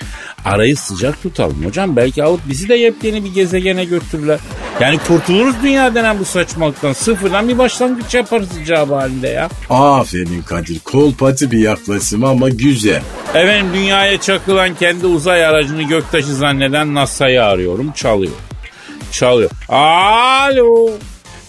Arayı 0.45 0.77
sıcak 0.77 1.23
tutalım 1.23 1.65
hocam. 1.65 1.97
Belki 1.97 2.25
alıp 2.25 2.41
bizi 2.49 2.69
de 2.69 2.75
yepyeni 2.75 3.25
bir 3.25 3.35
gezegene 3.35 3.85
götürürler. 3.85 4.41
Yani 4.81 4.99
kurtuluruz 5.09 5.55
dünya 5.63 5.95
denen 5.95 6.19
bu 6.19 6.25
saçmalıktan. 6.25 6.93
Sıfırdan 6.93 7.49
bir 7.49 7.59
başlangıç 7.59 8.15
yaparız 8.15 8.49
icabı 8.63 8.95
halinde 8.95 9.29
ya. 9.29 9.49
Aferin 9.71 10.43
Kadir 10.43 10.79
kolpacı 10.79 11.51
bir 11.51 11.59
yaklaşım 11.59 12.25
ama 12.25 12.49
güzel. 12.49 13.03
Efendim 13.35 13.67
dünyaya 13.75 14.21
çakılan 14.21 14.75
kendi 14.75 15.07
uzay 15.07 15.47
aracını 15.47 15.83
göktaşı 15.83 16.35
zanneden 16.35 16.95
NASA'yı 16.95 17.45
arıyorum. 17.45 17.93
Çalıyor. 17.93 18.33
Çalıyor. 19.15 19.51
Alo. 19.69 20.91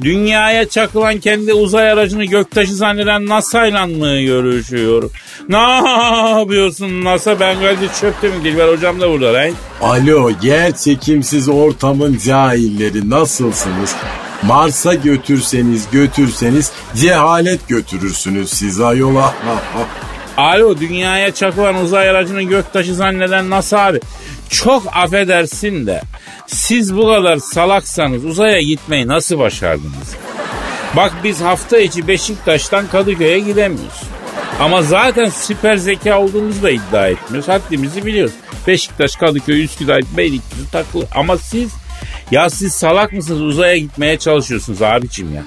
Dünyaya 0.01 0.69
çakılan 0.69 1.17
kendi 1.19 1.53
uzay 1.53 1.91
aracını 1.91 2.25
göktaşı 2.25 2.75
zanneden 2.75 3.25
NASA'yla 3.25 3.87
mı 3.87 4.21
görüşüyorum? 4.21 5.11
Ne 5.49 5.57
yapıyorsun 6.37 7.03
NASA? 7.03 7.39
Ben 7.39 7.55
Kadir 7.55 7.89
Çöptemir 8.01 8.43
Dilber 8.43 8.67
hocam 8.67 9.01
da 9.01 9.09
burada 9.09 9.33
lan. 9.33 9.51
Alo 9.81 10.31
yer 10.41 10.77
çekimsiz 10.77 11.49
ortamın 11.49 12.17
cahilleri 12.25 13.09
nasılsınız? 13.09 13.95
Mars'a 14.43 14.93
götürseniz 14.93 15.87
götürseniz 15.91 16.71
cehalet 16.95 17.67
götürürsünüz 17.67 18.49
siz 18.49 18.81
ayola. 18.81 19.33
Alo 20.37 20.77
dünyaya 20.77 21.33
çakılan 21.33 21.75
uzay 21.75 22.09
aracını 22.09 22.41
göktaşı 22.41 22.95
zanneden 22.95 23.49
NASA 23.49 23.79
abi. 23.79 23.99
Çok 24.49 24.83
affedersin 24.97 25.87
de 25.87 26.01
siz 26.47 26.95
bu 26.95 27.07
kadar 27.07 27.37
salaksanız 27.37 28.25
uzaya 28.25 28.61
gitmeyi 28.61 29.07
nasıl 29.07 29.39
başardınız? 29.39 30.15
Bak 30.95 31.13
biz 31.23 31.41
hafta 31.41 31.77
içi 31.77 32.07
Beşiktaş'tan 32.07 32.87
Kadıköy'e 32.87 33.39
gidemiyoruz. 33.39 34.01
Ama 34.59 34.81
zaten 34.81 35.29
süper 35.29 35.77
zeka 35.77 36.19
olduğumuzu 36.21 36.63
da 36.63 36.69
iddia 36.71 37.07
etmiyoruz. 37.07 37.49
Haddimizi 37.49 38.05
biliyoruz. 38.05 38.33
Beşiktaş, 38.67 39.15
Kadıköy, 39.15 39.63
Üsküdar, 39.63 40.01
Beylikdüzü 40.17 40.71
takılı. 40.71 41.07
Ama 41.15 41.37
siz 41.37 41.71
ya 42.31 42.49
siz 42.49 42.73
salak 42.73 43.13
mısınız 43.13 43.41
uzaya 43.41 43.77
gitmeye 43.77 44.19
çalışıyorsunuz 44.19 44.81
abicim 44.81 45.35
ya. 45.35 45.43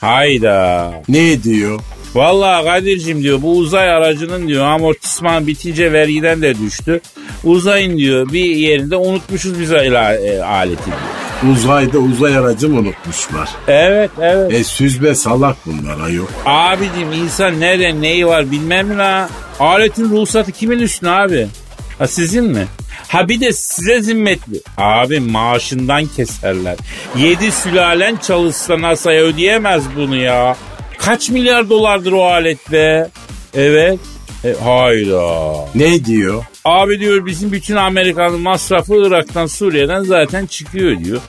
Hayda. 0.00 0.92
ne 1.08 1.42
diyor? 1.42 1.80
Vallahi 2.14 2.64
Kadir'cim 2.64 3.22
diyor 3.22 3.42
bu 3.42 3.56
uzay 3.56 3.90
aracının 3.90 4.48
diyor 4.48 4.64
amortisman 4.64 5.46
bitince 5.46 5.92
vergiden 5.92 6.42
de 6.42 6.58
düştü. 6.58 7.00
Uzayın 7.44 7.98
diyor 7.98 8.32
bir 8.32 8.44
yerinde 8.44 8.96
unutmuşuz 8.96 9.60
biz 9.60 9.72
e, 9.72 10.42
aleti 10.44 10.84
diyor. 10.86 11.52
Uzayda 11.52 11.98
uzay 11.98 12.36
aracı 12.36 12.68
mı 12.68 12.80
unutmuşlar? 12.80 13.48
Evet 13.68 14.10
evet. 14.20 14.52
E 14.52 14.64
süzme 14.64 15.14
salak 15.14 15.56
bunlar 15.66 16.06
ayol. 16.06 16.26
Abicim 16.46 17.12
insan 17.12 17.60
nerede 17.60 18.00
neyi 18.00 18.26
var 18.26 18.50
bilmem 18.50 18.88
mi 18.88 18.96
la? 18.96 19.28
Aletin 19.60 20.10
ruhsatı 20.10 20.52
kimin 20.52 20.78
üstüne 20.78 21.10
abi? 21.10 21.48
Ha 21.98 22.06
sizin 22.06 22.44
mi? 22.44 22.66
Ha 23.08 23.28
bir 23.28 23.40
de 23.40 23.52
size 23.52 24.02
zimmetli. 24.02 24.60
Abi 24.78 25.20
maaşından 25.20 26.06
keserler. 26.06 26.76
Yedi 27.16 27.52
sülalen 27.52 28.16
çalışsa 28.16 28.80
NASA'ya 28.80 29.22
ödeyemez 29.22 29.84
bunu 29.96 30.16
ya. 30.16 30.56
Kaç 31.04 31.30
milyar 31.30 31.70
dolardır 31.70 32.12
o 32.12 32.24
alet 32.24 32.72
be? 32.72 33.08
Evet. 33.54 33.98
E, 34.44 34.52
hayda. 34.64 35.54
Ne 35.74 36.04
diyor? 36.04 36.44
Abi 36.64 37.00
diyor 37.00 37.26
bizim 37.26 37.52
bütün 37.52 37.76
Amerika'nın 37.76 38.40
masrafı 38.40 38.94
Irak'tan 38.94 39.46
Suriye'den 39.46 40.02
zaten 40.02 40.46
çıkıyor 40.46 41.04
diyor. 41.04 41.20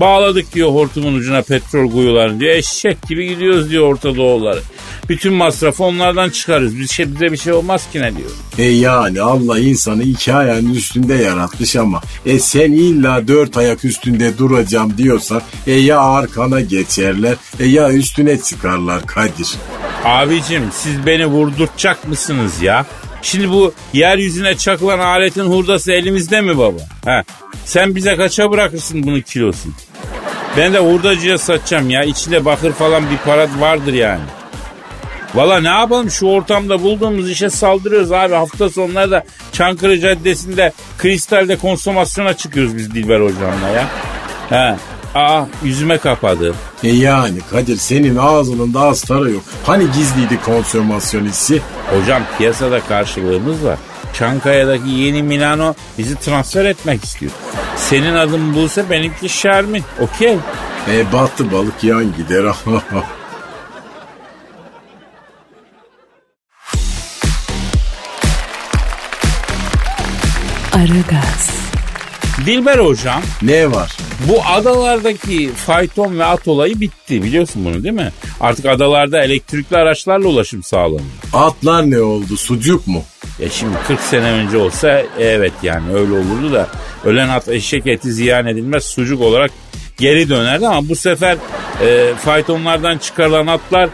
Bağladık 0.00 0.54
diyor 0.54 0.70
hortumun 0.70 1.14
ucuna 1.14 1.42
petrol 1.42 1.90
kuyularını 1.90 2.40
diyor. 2.40 2.54
Eşek 2.54 3.02
gibi 3.08 3.28
gidiyoruz 3.28 3.70
diyor 3.70 3.86
Orta 3.92 4.16
Doğuları. 4.16 4.60
Bütün 5.08 5.32
masrafı 5.32 5.84
onlardan 5.84 6.30
çıkarız. 6.30 6.78
Bir 6.78 6.86
şey, 6.86 7.14
bize 7.14 7.32
bir 7.32 7.36
şey 7.36 7.52
olmaz 7.52 7.86
ki 7.92 8.00
ne 8.00 8.16
diyor. 8.16 8.30
E 8.58 8.62
yani 8.62 9.20
Allah 9.20 9.58
insanı 9.58 10.02
iki 10.02 10.34
ayağının 10.34 10.74
üstünde 10.74 11.14
yaratmış 11.14 11.76
ama 11.76 12.02
e 12.26 12.38
sen 12.38 12.72
illa 12.72 13.28
dört 13.28 13.56
ayak 13.56 13.84
üstünde 13.84 14.38
duracağım 14.38 14.98
diyorsan 14.98 15.42
e 15.66 15.72
ya 15.72 16.00
arkana 16.00 16.60
geçerler 16.60 17.34
e 17.60 17.66
ya 17.66 17.92
üstüne 17.92 18.38
çıkarlar 18.40 19.06
Kadir. 19.06 19.48
Abicim 20.04 20.62
siz 20.72 21.06
beni 21.06 21.26
vurdurtacak 21.26 22.08
mısınız 22.08 22.62
ya? 22.62 22.86
Şimdi 23.22 23.50
bu 23.50 23.72
yeryüzüne 23.92 24.56
çakılan 24.56 24.98
aletin 24.98 25.44
hurdası 25.44 25.92
elimizde 25.92 26.40
mi 26.40 26.58
baba? 26.58 26.80
Ha. 27.04 27.24
Sen 27.64 27.94
bize 27.94 28.16
kaça 28.16 28.50
bırakırsın 28.50 29.02
bunun 29.06 29.20
kilosunu? 29.20 29.72
Ben 30.56 30.72
de 30.72 30.78
hurdacıya 30.78 31.38
satacağım 31.38 31.90
ya. 31.90 32.04
İçinde 32.04 32.44
bakır 32.44 32.72
falan 32.72 33.10
bir 33.10 33.16
para 33.16 33.48
vardır 33.60 33.92
yani. 33.92 34.20
Valla 35.34 35.60
ne 35.60 35.68
yapalım 35.68 36.10
şu 36.10 36.26
ortamda 36.26 36.82
bulduğumuz 36.82 37.30
işe 37.30 37.50
saldırıyoruz 37.50 38.12
abi. 38.12 38.34
Hafta 38.34 38.70
sonları 38.70 39.10
da 39.10 39.24
Çankırı 39.52 40.00
Caddesi'nde 40.00 40.72
kristalde 40.98 41.56
konsomasyona 41.56 42.34
çıkıyoruz 42.34 42.76
biz 42.76 42.94
Dilber 42.94 43.20
hocamla 43.20 43.68
ya. 43.68 43.84
He. 44.48 44.76
Aa 45.14 45.44
yüzüme 45.62 45.98
kapadı. 45.98 46.54
E 46.84 46.88
yani 46.88 47.38
Kadir 47.50 47.76
senin 47.76 48.16
ağzının 48.16 48.74
da 48.74 48.80
astarı 48.80 49.30
yok. 49.30 49.42
Hani 49.66 49.84
gizliydi 49.92 50.40
konsomasyon 50.44 51.24
hissi? 51.24 51.62
Hocam 51.90 52.22
piyasada 52.38 52.80
karşılığımız 52.80 53.64
var. 53.64 53.78
Çankaya'daki 54.14 54.90
yeni 54.90 55.22
Milano 55.22 55.74
bizi 55.98 56.16
transfer 56.16 56.64
etmek 56.64 57.04
istiyor. 57.04 57.32
Senin 57.76 58.14
adın 58.14 58.54
Buse 58.54 58.90
benimki 58.90 59.28
Şermin. 59.28 59.82
Okey. 60.00 60.36
E 60.90 61.12
battı 61.12 61.52
balık 61.52 61.84
yan 61.84 62.12
gider. 62.16 62.44
Aragaz, 70.76 71.50
Dilber 72.46 72.78
hocam 72.78 73.22
ne 73.42 73.70
var? 73.70 73.96
bu 74.28 74.42
adalardaki 74.46 75.50
fayton 75.54 76.18
ve 76.18 76.24
at 76.24 76.48
olayı 76.48 76.80
bitti 76.80 77.22
biliyorsun 77.22 77.64
bunu 77.64 77.82
değil 77.84 77.94
mi? 77.94 78.12
Artık 78.40 78.66
adalarda 78.66 79.24
elektrikli 79.24 79.76
araçlarla 79.76 80.28
ulaşım 80.28 80.62
sağlanıyor. 80.62 81.00
Atlar 81.32 81.90
ne 81.90 82.00
oldu? 82.00 82.36
Sucuk 82.36 82.86
mu? 82.86 83.02
Ya 83.38 83.50
şimdi 83.50 83.76
40 83.86 84.00
sene 84.00 84.30
önce 84.30 84.56
olsa 84.56 85.02
evet 85.18 85.52
yani 85.62 85.92
öyle 85.94 86.12
olurdu 86.12 86.52
da 86.52 86.68
ölen 87.04 87.28
at 87.28 87.48
eşek 87.48 87.86
eti 87.86 88.12
ziyan 88.12 88.46
edilmez 88.46 88.84
sucuk 88.84 89.22
olarak 89.22 89.50
geri 89.98 90.28
dönerdi 90.28 90.66
ama 90.68 90.88
bu 90.88 90.96
sefer 90.96 91.36
e, 91.82 92.14
faytonlardan 92.24 92.98
çıkarılan 92.98 93.46
atlar 93.46 93.90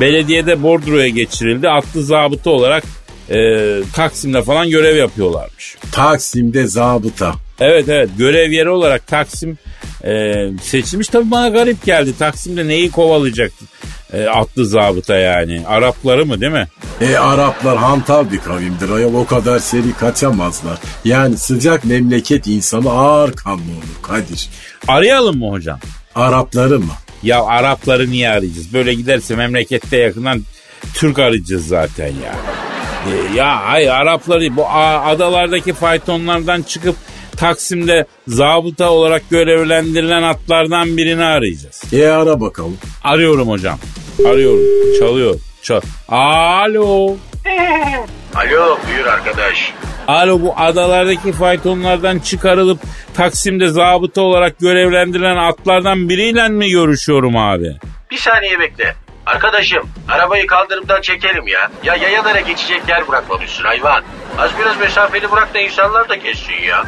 belediyede 0.00 0.62
bordroya 0.62 1.08
geçirildi. 1.08 1.68
Atlı 1.68 2.02
zabıta 2.02 2.50
olarak 2.50 2.84
e, 3.30 3.80
Taksim'de 3.92 4.42
falan 4.42 4.70
görev 4.70 4.96
yapıyorlarmış. 4.96 5.76
Taksim'de 5.92 6.66
zabıta. 6.66 7.34
Evet 7.60 7.88
evet 7.88 8.10
görev 8.18 8.50
yeri 8.50 8.70
olarak 8.70 9.06
Taksim 9.06 9.58
e, 10.04 10.34
seçilmiş. 10.62 11.08
Tabii 11.08 11.30
bana 11.30 11.48
garip 11.48 11.84
geldi. 11.84 12.18
Taksim'de 12.18 12.68
neyi 12.68 12.90
kovalayacak 12.90 13.52
e, 14.12 14.24
atlı 14.26 14.66
zabıta 14.66 15.16
yani? 15.16 15.62
Arapları 15.66 16.26
mı 16.26 16.40
değil 16.40 16.52
mi? 16.52 16.68
E 17.00 17.16
Araplar 17.16 17.76
hantal 17.76 18.30
bir 18.32 18.38
kavimdir 18.38 18.90
ayol 18.90 19.14
o 19.14 19.26
kadar 19.26 19.58
seri 19.58 19.92
kaçamazlar. 20.00 20.78
Yani 21.04 21.36
sıcak 21.36 21.84
memleket 21.84 22.46
insanı 22.46 22.90
ağır 22.90 23.32
kanlı 23.32 23.62
olur 23.62 24.02
Kadir. 24.02 24.48
Arayalım 24.88 25.38
mı 25.38 25.50
hocam? 25.50 25.78
Arapları 26.14 26.78
mı? 26.78 26.92
Ya 27.22 27.44
Arapları 27.44 28.10
niye 28.10 28.28
arayacağız? 28.28 28.72
Böyle 28.72 28.94
giderse 28.94 29.36
memlekette 29.36 29.96
yakından 29.96 30.42
Türk 30.94 31.18
arayacağız 31.18 31.66
zaten 31.68 32.06
ya. 32.06 32.32
E, 32.32 32.75
ya 33.34 33.60
hayır 33.64 33.88
Arapları 33.90 34.56
bu 34.56 34.68
adalardaki 34.68 35.72
faytonlardan 35.72 36.62
çıkıp 36.62 36.96
Taksim'de 37.36 38.06
zabıta 38.28 38.90
olarak 38.90 39.30
görevlendirilen 39.30 40.22
atlardan 40.22 40.96
birini 40.96 41.24
arayacağız. 41.24 41.82
E 41.92 42.06
ara 42.06 42.40
bakalım. 42.40 42.78
Arıyorum 43.04 43.48
hocam. 43.48 43.78
Arıyorum. 44.26 44.64
Çalıyor. 44.98 45.34
Çal. 45.62 45.80
Alo. 46.08 47.16
Alo 48.34 48.78
buyur 48.88 49.06
arkadaş. 49.06 49.72
Alo 50.08 50.40
bu 50.40 50.54
adalardaki 50.56 51.32
faytonlardan 51.32 52.18
çıkarılıp 52.18 52.80
Taksim'de 53.14 53.68
zabıta 53.68 54.22
olarak 54.22 54.58
görevlendirilen 54.58 55.36
atlardan 55.36 56.08
biriyle 56.08 56.48
mi 56.48 56.70
görüşüyorum 56.70 57.36
abi? 57.36 57.76
Bir 58.10 58.16
saniye 58.16 58.60
bekle. 58.60 58.94
Arkadaşım 59.26 59.90
arabayı 60.08 60.46
kaldırımdan 60.46 61.00
çekelim 61.00 61.46
ya. 61.48 61.70
Ya 61.84 61.94
yayalara 61.96 62.40
geçecek 62.40 62.88
yer 62.88 63.08
bırakmamışsın 63.08 63.64
hayvan. 63.64 64.02
Az 64.38 64.50
biraz 64.58 64.78
mesafeli 64.80 65.30
bırak 65.32 65.54
da 65.54 65.58
insanlar 65.58 66.08
da 66.08 66.14
geçsin 66.14 66.62
ya. 66.62 66.84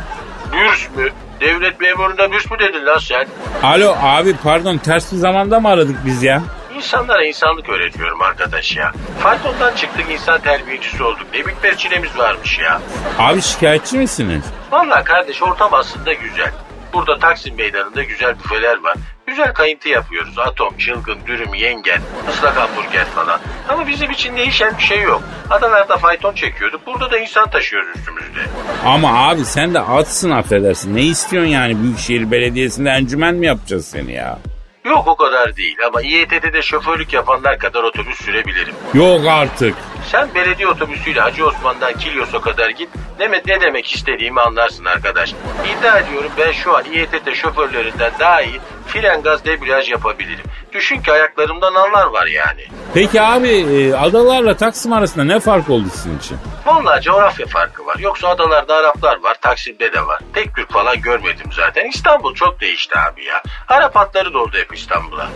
Bürs 0.53 0.91
mü? 0.97 1.09
Devlet 1.41 1.81
memuruna 1.81 2.33
bürs 2.33 2.51
mü 2.51 2.59
dedin 2.59 2.87
lan 2.87 2.99
sen? 2.99 3.27
Alo 3.63 3.97
abi 4.03 4.37
pardon 4.43 4.79
ters 4.79 5.13
bir 5.13 5.17
zamanda 5.17 5.61
mı 5.61 5.69
aradık 5.69 5.97
biz 6.07 6.23
ya? 6.23 6.43
İnsanlara 6.75 7.25
insanlık 7.25 7.69
öğretiyorum 7.69 8.23
arkadaş 8.23 8.77
ya. 8.77 8.93
Faytondan 9.23 9.75
çıktık 9.75 10.11
insan 10.11 10.41
terbiyecisi 10.41 11.03
olduk. 11.03 11.27
Ne 11.35 11.47
bitmez 11.47 11.77
çilemiz 11.77 12.19
varmış 12.19 12.59
ya. 12.59 12.81
Abi 13.19 13.43
şikayetçi 13.43 13.99
misiniz? 13.99 14.45
Vallahi 14.71 15.05
kardeş 15.05 15.43
ortam 15.43 15.75
aslında 15.75 16.13
güzel. 16.13 16.51
Burada 16.93 17.19
Taksim 17.19 17.57
Meydanı'nda 17.57 18.03
güzel 18.03 18.39
büfeler 18.39 18.79
var. 18.83 18.95
Güzel 19.29 19.55
kayıntı 19.55 19.89
yapıyoruz. 19.89 20.39
Atom, 20.39 20.77
çılgın, 20.79 21.19
dürüm, 21.27 21.55
yengen, 21.55 22.01
ıslak 22.29 22.57
hamburger 22.57 23.05
falan. 23.05 23.41
Ama 23.69 23.87
bizim 23.87 24.11
için 24.11 24.37
değişen 24.37 24.79
bir 24.79 24.83
şey 24.83 25.01
yok. 25.01 25.23
Adalarda 25.51 25.97
fayton 25.97 26.35
çekiyorduk. 26.35 26.87
Burada 26.87 27.11
da 27.11 27.19
insan 27.19 27.51
taşıyoruz 27.51 27.89
üstümüzde. 27.97 28.41
Ama 28.85 29.29
abi 29.29 29.45
sen 29.45 29.75
de 29.75 29.81
atsın 29.81 30.31
affedersin. 30.31 30.97
Ne 30.97 31.03
istiyorsun 31.03 31.51
yani 31.51 31.83
Büyükşehir 31.83 32.31
Belediyesi'nde 32.31 32.91
encümen 32.91 33.35
mi 33.35 33.47
yapacağız 33.47 33.87
seni 33.87 34.13
ya? 34.13 34.39
Yok 34.85 35.09
o 35.09 35.17
kadar 35.17 35.57
değil 35.57 35.77
ama 35.87 36.03
İETT'de 36.03 36.63
şoförlük 36.63 37.13
yapanlar 37.13 37.59
kadar 37.59 37.83
otobüs 37.83 38.25
sürebilirim. 38.25 38.75
Yok 38.95 39.21
artık. 39.29 39.75
Sen 40.11 40.29
belediye 40.35 40.69
otobüsüyle 40.69 41.21
Hacı 41.21 41.47
Osman'dan 41.47 41.93
Kilyos'a 41.95 42.41
kadar 42.41 42.71
git. 42.71 42.89
Ne, 43.19 43.31
ne 43.31 43.61
demek 43.61 43.95
istediğimi 43.95 44.41
anlarsın 44.41 44.85
arkadaş. 44.85 45.35
İddia 45.65 45.99
ediyorum 45.99 46.31
ben 46.39 46.53
şu 46.53 46.77
an 46.77 46.85
İETT 46.93 47.35
şoförlerinden 47.35 48.13
daha 48.21 48.43
iyi 48.43 48.61
fren 48.89 49.23
gaz 49.23 49.45
debriyaj 49.45 49.91
yapabilirim. 49.91 50.45
Düşün 50.73 51.01
ki 51.03 51.13
ayaklarımdan 51.13 51.75
anlar 51.75 52.07
var 52.07 52.27
yani. 52.27 52.65
Peki 52.95 53.23
abi 53.23 53.49
e, 53.49 53.95
adalarla 53.95 54.57
Taksim 54.57 54.93
arasında 54.93 55.25
ne 55.25 55.41
fark 55.41 55.71
oldu 55.71 55.89
sizin 55.93 56.19
için? 56.19 56.37
Vallahi 56.67 57.03
coğrafya 57.03 57.47
farkı 57.47 57.87
var. 57.87 57.97
Yoksa 57.99 58.29
adalarda 58.29 58.75
Araplar 58.75 59.23
var, 59.23 59.37
Taksim'de 59.41 59.93
de 59.93 60.07
var. 60.07 60.19
Tek 60.35 60.57
Türk 60.57 60.73
falan 60.73 61.01
görmedim 61.01 61.51
zaten. 61.57 61.89
İstanbul 61.89 62.35
çok 62.35 62.61
değişti 62.61 62.95
abi 62.99 63.25
ya. 63.25 63.43
Arap 63.69 63.97
atları 63.97 64.35
da 64.35 64.39
oldu 64.39 64.53
hep 64.57 64.75
İstanbul'a. 64.75 65.29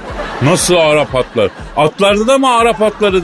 Nasıl 0.42 0.76
Arap 0.76 1.14
atlar? 1.14 1.50
Atlarda 1.76 2.26
da 2.26 2.38
mı 2.38 2.56
Arap 2.56 2.82
atları 2.82 3.20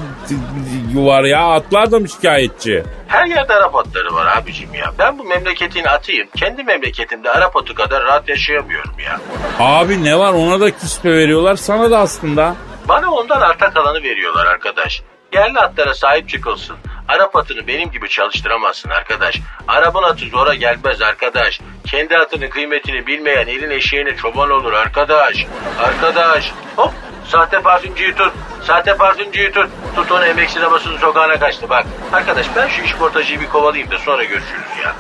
var 0.97 1.25
ya? 1.25 1.41
Atlar 1.41 1.91
da 1.93 1.99
mı 1.99 2.09
şikayetçi? 2.09 2.85
Her 3.09 3.27
yerde 3.27 3.55
Arap 3.55 3.77
atları 3.77 4.15
var 4.15 4.37
abicim 4.37 4.75
ya. 4.75 4.93
Ben 4.99 5.19
bu 5.19 5.25
memleketin 5.25 5.85
atıyım. 5.85 6.29
Kendi 6.37 6.65
memleketimde 6.65 7.31
Arap 7.31 7.57
atı 7.57 7.75
kadar 7.75 8.05
rahat 8.05 8.29
yaşayamıyorum 8.29 8.95
ya. 9.07 9.21
Abi 9.59 10.05
ne 10.05 10.19
var 10.19 10.33
ona 10.33 10.61
da 10.61 10.71
küspe 10.71 11.13
veriyorlar 11.13 11.57
sana 11.57 11.91
da 11.91 11.99
aslında. 11.99 12.57
Bana 12.89 13.11
ondan 13.11 13.41
arta 13.41 13.71
kalanı 13.71 14.03
veriyorlar 14.03 14.47
arkadaş. 14.47 15.03
Yerli 15.33 15.59
atlara 15.59 15.95
sahip 15.95 16.29
çıkılsın. 16.29 16.77
Arap 17.09 17.37
atını 17.37 17.67
benim 17.67 17.91
gibi 17.91 18.09
çalıştıramazsın 18.09 18.91
arkadaş. 18.91 19.41
Arap'ın 19.69 20.03
atı 20.03 20.25
zora 20.27 20.55
gelmez 20.55 21.03
arkadaş. 21.03 21.61
Kendi 21.87 22.19
atının 22.19 22.49
kıymetini 22.49 23.07
bilmeyen 23.07 23.47
elin 23.47 23.71
eşeğine 23.71 24.17
çoban 24.17 24.51
olur 24.51 24.73
arkadaş. 24.73 25.47
Arkadaş. 25.83 26.53
Hop 26.77 26.93
sahte 27.29 27.61
parfümcüyü 27.61 28.15
tut. 28.15 28.33
Sahte 28.63 28.97
parfümcüyü 28.97 29.53
tut. 29.53 29.69
Tut 29.99 30.13
onu 30.13 30.25
emek 30.25 30.51
sinemasının 30.51 30.99
sokağına 30.99 31.39
kaçtı 31.39 31.69
bak. 31.69 31.87
Arkadaş 32.13 32.47
ben 32.57 32.69
şu 32.69 32.83
işportacıyı 32.83 33.41
bir 33.41 33.47
kovalayayım 33.47 33.91
da 33.91 33.99
sonra 33.99 34.25
görüşürüz 34.25 34.63
ya. 34.85 34.97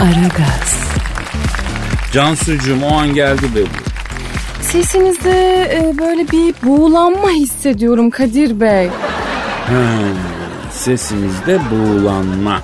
Aragaz, 0.00 0.94
Cansucuğum 2.12 2.84
o 2.84 2.96
an 2.96 3.14
geldi 3.14 3.54
be 3.54 3.60
bu. 3.60 4.62
Sesinizde 4.62 5.62
e, 5.62 5.98
böyle 5.98 6.30
bir 6.30 6.54
buğulanma 6.62 7.30
hissediyorum 7.30 8.10
Kadir 8.10 8.60
Bey. 8.60 8.90
Hmm, 9.66 10.16
sesimizde 10.70 11.60
buğulanma. 11.70 12.60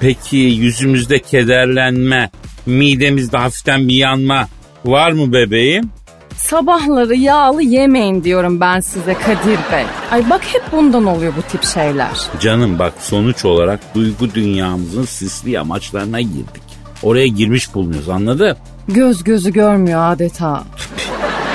Peki 0.00 0.36
yüzümüzde 0.36 1.18
kederlenme, 1.18 2.30
midemizde 2.66 3.36
hafiften 3.36 3.88
bir 3.88 3.94
yanma 3.94 4.48
var 4.84 5.12
mı 5.12 5.32
bebeğim? 5.32 5.90
Sabahları 6.36 7.14
yağlı 7.14 7.62
yemeyin 7.62 8.24
diyorum 8.24 8.60
ben 8.60 8.80
size 8.80 9.14
Kadir 9.14 9.58
Bey. 9.72 9.84
Ay 10.10 10.30
bak 10.30 10.40
hep 10.44 10.62
bundan 10.72 11.04
oluyor 11.06 11.32
bu 11.36 11.42
tip 11.42 11.64
şeyler. 11.64 12.10
Canım 12.40 12.78
bak 12.78 12.92
sonuç 13.00 13.44
olarak 13.44 13.94
duygu 13.94 14.34
dünyamızın 14.34 15.04
sisli 15.04 15.60
amaçlarına 15.60 16.20
girdik. 16.20 16.62
Oraya 17.02 17.26
girmiş 17.26 17.74
bulunuyoruz 17.74 18.08
anladın? 18.08 18.56
Göz 18.88 19.24
gözü 19.24 19.52
görmüyor 19.52 20.12
adeta. 20.12 20.62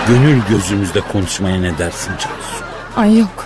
Gönül 0.08 0.39
gözümüzde 0.50 1.02
konuşmaya 1.02 1.62
ne 1.62 1.78
dersin 1.78 2.12
Cansu? 2.12 2.63
Ay 2.98 3.20
yok. 3.20 3.46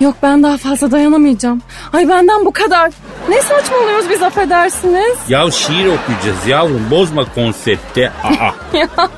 Yok 0.00 0.14
ben 0.22 0.42
daha 0.42 0.56
fazla 0.56 0.90
dayanamayacağım. 0.90 1.62
Ay 1.92 2.08
benden 2.08 2.44
bu 2.44 2.52
kadar. 2.52 2.92
Ne 3.28 3.42
saçmalıyoruz 3.42 4.10
biz 4.10 4.22
affedersiniz. 4.22 5.16
Ya 5.28 5.50
şiir 5.50 5.86
okuyacağız 5.86 6.46
yavrum 6.48 6.86
bozma 6.90 7.34
konsepti. 7.34 8.10
Aa. 8.24 8.50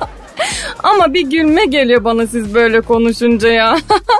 Ama 0.83 1.13
bir 1.13 1.21
gülme 1.21 1.65
geliyor 1.65 2.03
bana 2.03 2.27
siz 2.27 2.53
böyle 2.53 2.81
konuşunca 2.81 3.49
ya. 3.49 3.77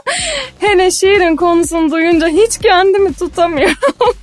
Hele 0.60 0.92
şiirin 0.92 1.36
konusunu 1.36 1.92
duyunca 1.92 2.28
hiç 2.28 2.58
kendimi 2.62 3.14
tutamıyorum. 3.14 3.76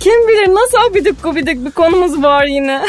Kim 0.00 0.28
bilir 0.28 0.54
nasıl 0.54 0.90
abidik 0.90 1.22
gubidik 1.22 1.64
bir 1.66 1.70
konumuz 1.70 2.22
var 2.22 2.44
yine. 2.44 2.82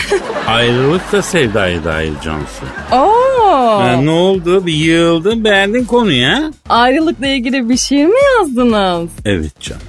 Ayrılık 0.48 1.12
da 1.12 1.22
sevdaya 1.22 1.84
dair 1.84 2.12
Cansu. 2.24 2.66
Oo, 2.92 3.80
Ha, 3.80 3.92
ne 4.04 4.12
oldu? 4.12 4.66
Bir 4.66 4.74
yığıldın 4.74 5.44
beğendin 5.44 5.86
konuyu 5.86 6.28
ha? 6.28 6.42
ayrılıkla 6.70 7.28
ilgili 7.28 7.70
bir 7.70 7.78
şiir 7.78 8.06
mi 8.06 8.20
yazdınız? 8.40 9.10
Evet 9.26 9.60
canım. 9.60 9.82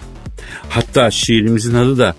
Hatta 0.70 1.10
şiirimizin 1.10 1.74
adı 1.74 1.98
da 1.98 2.14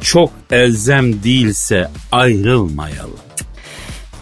çok 0.00 0.30
elzem 0.50 1.22
değilse 1.22 1.88
ayrılmayalım. 2.12 3.18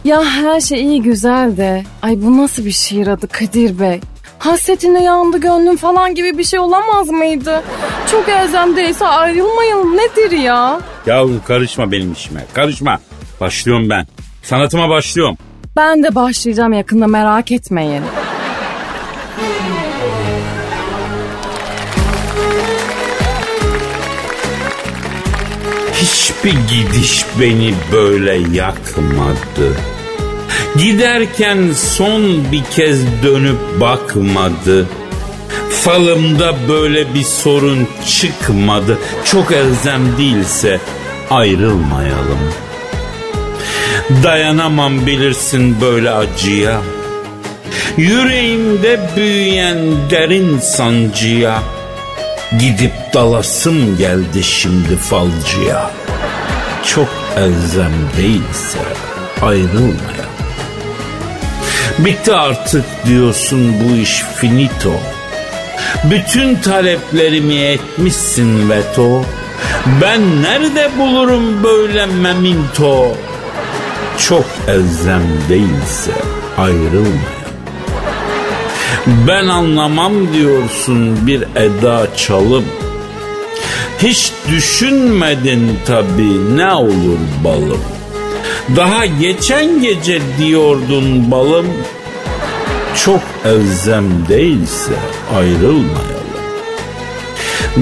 Ya 0.05 0.25
her 0.25 0.61
şey 0.61 0.81
iyi 0.83 1.03
güzel 1.03 1.57
de. 1.57 1.85
Ay 2.03 2.23
bu 2.23 2.39
nasıl 2.43 2.65
bir 2.65 2.71
şiir 2.71 3.07
adı 3.07 3.29
Kadir 3.29 3.79
Bey? 3.81 4.01
Hasretine 4.39 5.03
yandı 5.03 5.39
gönlüm 5.41 5.77
falan 5.77 6.15
gibi 6.15 6.39
bir 6.39 6.45
şey 6.45 6.61
olamaz 6.61 7.09
mıydı? 7.09 7.63
Çok 8.11 8.29
elzem 8.29 8.77
değilse 8.77 9.07
ayrılmayalım 9.07 9.97
nedir 9.97 10.31
ya? 10.31 10.81
Yavrum 11.07 11.41
karışma 11.47 11.93
benim 11.93 12.13
işime. 12.13 12.45
Karışma. 12.55 12.99
Başlıyorum 13.41 13.91
ben. 13.91 14.07
Sanatıma 14.43 14.89
başlıyorum. 14.89 15.37
Ben 15.77 16.03
de 16.03 16.15
başlayacağım 16.15 16.73
yakında 16.73 17.07
merak 17.07 17.53
etmeyin. 17.53 18.03
Hiçbir 26.39 26.59
gidiş 26.69 27.25
beni 27.41 27.75
böyle 27.93 28.57
yakmadı. 28.57 29.77
Giderken 30.77 31.73
son 31.73 32.53
bir 32.53 32.63
kez 32.77 33.23
dönüp 33.23 33.81
bakmadı. 33.81 34.87
Falımda 35.71 36.55
böyle 36.69 37.15
bir 37.15 37.23
sorun 37.23 37.89
çıkmadı. 38.07 38.99
Çok 39.25 39.53
elzem 39.53 40.19
değilse 40.19 40.81
ayrılmayalım. 41.31 42.39
Dayanamam 44.23 45.07
bilirsin 45.07 45.77
böyle 45.81 46.11
acıya. 46.11 46.81
Yüreğimde 47.97 49.01
büyüyen 49.17 49.79
derin 50.11 50.59
sancıya. 50.59 51.63
Gidip 52.61 52.93
dalasım 53.15 53.99
geldi 53.99 54.43
şimdi 54.43 54.97
falcıya. 54.97 55.91
Çok 56.95 57.09
elzem 57.37 57.93
değilse 58.17 58.79
ayrılmayalım. 59.43 60.39
Bitti 61.99 62.33
artık 62.33 62.85
diyorsun 63.07 63.75
bu 63.81 63.97
iş 63.97 64.23
finito. 64.37 64.93
Bütün 66.05 66.57
taleplerimi 66.57 67.55
etmişsin 67.55 68.71
veto. 68.71 69.25
Ben 70.03 70.43
nerede 70.43 70.91
bulurum 70.99 71.65
böyle 71.65 72.07
meminto? 72.07 73.17
Çok 74.29 74.47
elzem 74.69 75.23
değilse 75.49 76.13
ayrılmayalım. 76.59 77.21
Ben 79.07 79.47
anlamam 79.49 80.35
diyorsun 80.35 81.27
bir 81.27 81.43
eda 81.57 82.07
çalıp. 82.17 82.88
Hiç 84.03 84.33
düşünmedin 84.51 85.79
tabii 85.87 86.57
ne 86.57 86.73
olur 86.75 87.19
balım. 87.45 87.81
Daha 88.77 89.07
geçen 89.07 89.83
gece 89.83 90.21
diyordun 90.39 91.31
balım. 91.31 91.67
Çok 93.05 93.21
elzem 93.45 94.29
değilse 94.29 94.93
ayrılmayalım. 95.37 96.19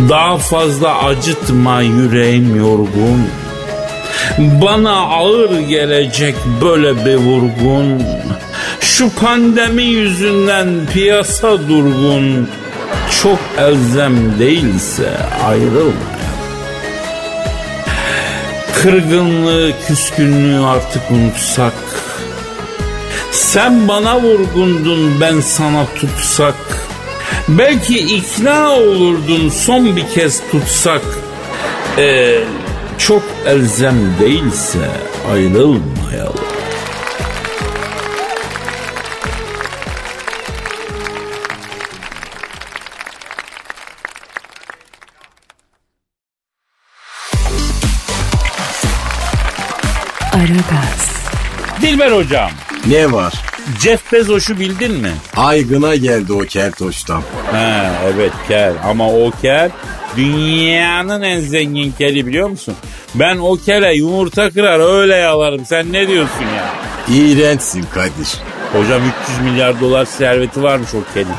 Daha 0.09 0.39
fazla 0.39 1.05
acıtma 1.05 1.83
yüreğim 1.83 2.57
yorgun. 2.57 3.29
Bana 4.39 4.93
ağır 4.93 5.61
gelecek 5.61 6.35
böyle 6.63 7.05
bir 7.07 7.15
vurgun. 7.15 8.03
Şu 8.81 9.11
pandemi 9.11 9.83
yüzünden 9.83 10.69
piyasa 10.93 11.53
durgun. 11.69 12.49
Çok 13.23 13.39
elzem 13.59 14.39
değilse 14.39 15.11
ayrılmayalım. 15.45 15.95
Kırgınlığı, 18.83 19.73
küskünlüğü 19.87 20.67
artık 20.67 21.03
unutsak. 21.11 21.73
Sen 23.33 23.89
bana 23.89 24.21
vurgundun 24.21 25.21
ben 25.21 25.41
sana 25.41 25.87
tutsak. 25.95 26.55
Belki 27.49 27.99
ikna 27.99 28.71
olurdun 28.71 29.49
son 29.49 29.97
bir 29.97 30.09
kez 30.09 30.41
tutsak. 30.51 31.03
Ee, 31.99 32.39
çok 32.99 33.23
elzem 33.47 33.97
değilse 34.21 34.79
ayrılmayalım. 35.33 36.46
Aragaz, 50.47 51.11
Dilber 51.83 52.13
hocam, 52.13 52.51
Ne 52.87 53.13
var? 53.13 53.33
Jeff 53.83 54.13
Bezos'u 54.13 54.59
bildin 54.59 54.93
mi? 54.93 55.11
Aygına 55.37 55.95
geldi 55.95 56.33
o 56.33 56.39
keltoştan. 56.39 57.23
Ha 57.53 57.93
evet 58.15 58.33
kel 58.49 58.73
ama 58.85 59.09
o 59.11 59.31
kel 59.43 59.71
dünyanın 60.17 61.23
en 61.23 61.41
zengin 61.41 61.93
keli 61.99 62.27
biliyor 62.27 62.49
musun? 62.49 62.75
Ben 63.15 63.37
o 63.37 63.57
kele 63.57 63.95
yumurta 63.95 64.51
kırar 64.51 65.01
öyle 65.01 65.15
yalarım 65.15 65.67
sen 65.67 65.93
ne 65.93 66.09
diyorsun 66.09 66.45
ya? 66.57 66.65
İğrençsin 67.17 67.85
Kadir. 67.95 68.29
Hocam 68.73 69.03
300 69.25 69.41
milyar 69.41 69.81
dolar 69.81 70.05
serveti 70.05 70.63
varmış 70.63 70.91
o 70.95 71.15
kelin. 71.15 71.35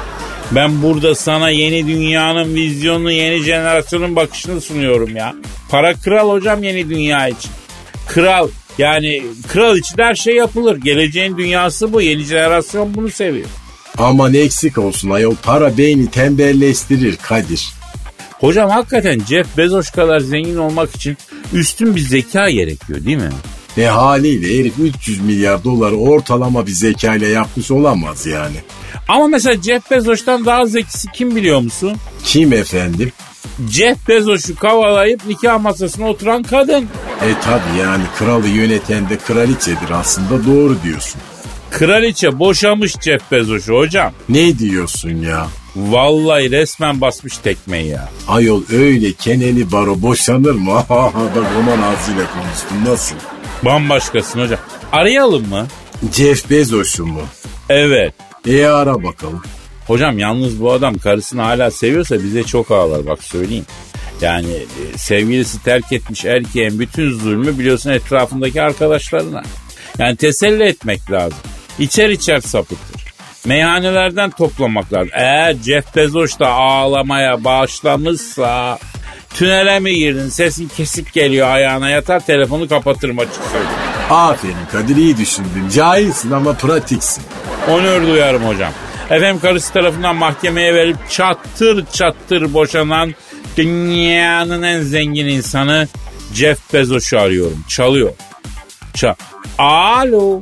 Ben 0.51 0.81
burada 0.81 1.15
sana 1.15 1.49
yeni 1.49 1.87
dünyanın 1.87 2.55
vizyonunu, 2.55 3.11
yeni 3.11 3.43
jenerasyonun 3.43 4.15
bakışını 4.15 4.61
sunuyorum 4.61 5.15
ya. 5.15 5.35
Para 5.69 5.93
kral 5.93 6.29
hocam 6.29 6.63
yeni 6.63 6.89
dünya 6.89 7.27
için. 7.27 7.51
Kral 8.07 8.47
yani 8.77 9.23
kral 9.47 9.77
için 9.77 9.97
her 9.97 10.15
şey 10.15 10.35
yapılır. 10.35 10.77
Geleceğin 10.77 11.37
dünyası 11.37 11.93
bu. 11.93 12.01
Yeni 12.01 12.23
jenerasyon 12.23 12.93
bunu 12.95 13.09
seviyor. 13.09 13.47
Aman 13.97 14.33
eksik 14.33 14.77
olsun 14.77 15.09
ayol 15.09 15.35
para 15.43 15.77
beyni 15.77 16.11
tembelleştirir 16.11 17.15
Kadir. 17.15 17.69
Hocam 18.39 18.69
hakikaten 18.69 19.19
Jeff 19.29 19.57
Bezos 19.57 19.89
kadar 19.89 20.19
zengin 20.19 20.57
olmak 20.57 20.95
için 20.95 21.17
üstün 21.53 21.95
bir 21.95 21.99
zeka 22.01 22.49
gerekiyor 22.49 23.05
değil 23.05 23.17
mi? 23.17 23.29
E 23.77 23.85
haliyle 23.85 24.59
herif 24.59 24.73
300 24.79 25.21
milyar 25.21 25.63
doları 25.63 25.95
ortalama 25.95 26.67
bir 26.67 26.71
zekayla 26.71 27.27
yapmış 27.27 27.71
olamaz 27.71 28.25
yani. 28.25 28.55
Ama 29.07 29.27
mesela 29.27 29.61
Jeff 29.61 29.91
Bezos'tan 29.91 30.45
daha 30.45 30.65
zekisi 30.65 31.07
kim 31.11 31.35
biliyor 31.35 31.59
musun? 31.59 31.93
Kim 32.23 32.53
efendim? 32.53 33.11
Jeff 33.69 34.07
Bezos'u 34.07 34.55
kavalayıp 34.55 35.25
nikah 35.27 35.61
masasına 35.61 36.09
oturan 36.09 36.43
kadın. 36.43 36.87
E 37.21 37.29
tabi 37.43 37.79
yani 37.79 38.03
kralı 38.19 38.47
yöneten 38.47 39.09
de 39.09 39.17
kraliçedir 39.17 39.89
aslında 39.93 40.45
doğru 40.45 40.75
diyorsun. 40.83 41.21
Kraliçe 41.71 42.39
boşamış 42.39 42.93
Jeff 43.01 43.31
Bezos'u 43.31 43.73
hocam. 43.75 44.13
Ne 44.29 44.59
diyorsun 44.59 45.09
ya? 45.09 45.47
Vallahi 45.75 46.51
resmen 46.51 47.01
basmış 47.01 47.37
tekmeyi 47.37 47.87
ya. 47.87 48.09
Ayol 48.27 48.61
öyle 48.73 49.13
keneli 49.13 49.71
baro 49.71 50.01
boşanır 50.01 50.51
mı? 50.55 50.83
Bak 50.89 51.45
roman 51.55 51.81
ağzıyla 51.81 52.23
konuştun 52.33 52.91
nasıl? 52.91 53.15
Bambaşkasın 53.65 54.41
hocam. 54.41 54.59
Arayalım 54.91 55.49
mı? 55.49 55.67
Jeff 56.13 56.49
Bezos'u 56.49 57.05
mu? 57.05 57.21
Evet. 57.69 58.13
E 58.47 58.65
ara 58.65 59.03
bakalım. 59.03 59.41
Hocam 59.87 60.19
yalnız 60.19 60.61
bu 60.61 60.71
adam 60.71 60.97
karısını 60.97 61.41
hala 61.41 61.71
seviyorsa 61.71 62.23
bize 62.23 62.43
çok 62.43 62.71
ağlar 62.71 63.05
bak 63.05 63.23
söyleyeyim. 63.23 63.65
Yani 64.21 64.53
e, 64.53 64.97
sevgilisi 64.97 65.63
terk 65.63 65.91
etmiş 65.91 66.25
erkeğin 66.25 66.79
bütün 66.79 67.19
zulmü 67.19 67.59
biliyorsun 67.59 67.89
etrafındaki 67.89 68.61
arkadaşlarına. 68.61 69.43
Yani 69.99 70.15
teselli 70.15 70.63
etmek 70.63 71.11
lazım. 71.11 71.39
İçer 71.79 72.09
içer 72.09 72.39
sapıtır. 72.39 73.07
Meyhanelerden 73.45 74.29
toplamak 74.29 74.93
lazım. 74.93 75.09
Eğer 75.13 75.55
Jeff 75.65 75.95
Bezos 75.95 76.39
da 76.39 76.49
ağlamaya 76.49 77.43
başlamışsa 77.43 78.79
tünele 79.33 79.79
mi 79.79 79.95
girdin 79.95 80.29
sesin 80.29 80.67
kesik 80.77 81.13
geliyor 81.13 81.47
ayağına 81.47 81.89
yatar 81.89 82.25
telefonu 82.25 82.67
kapatırım 82.67 83.19
açık 83.19 83.43
söyleyeyim. 83.43 83.77
Aferin 84.09 84.55
Kadir 84.71 84.95
iyi 84.95 85.17
düşündün. 85.17 85.69
Cahilsin 85.73 86.31
ama 86.31 86.53
pratiksin. 86.53 87.23
Onur 87.69 88.07
duyarım 88.07 88.43
hocam. 88.43 88.71
Efendim 89.09 89.39
karısı 89.41 89.73
tarafından 89.73 90.15
mahkemeye 90.15 90.73
verip 90.73 90.97
çattır 91.09 91.85
çattır 91.93 92.53
boşanan 92.53 93.13
dünyanın 93.57 94.61
en 94.61 94.81
zengin 94.81 95.27
insanı 95.27 95.87
Jeff 96.33 96.73
Bezos'u 96.73 97.19
arıyorum. 97.19 97.63
Çalıyor. 97.69 98.13
Ça 98.95 99.15
Alo. 99.57 100.41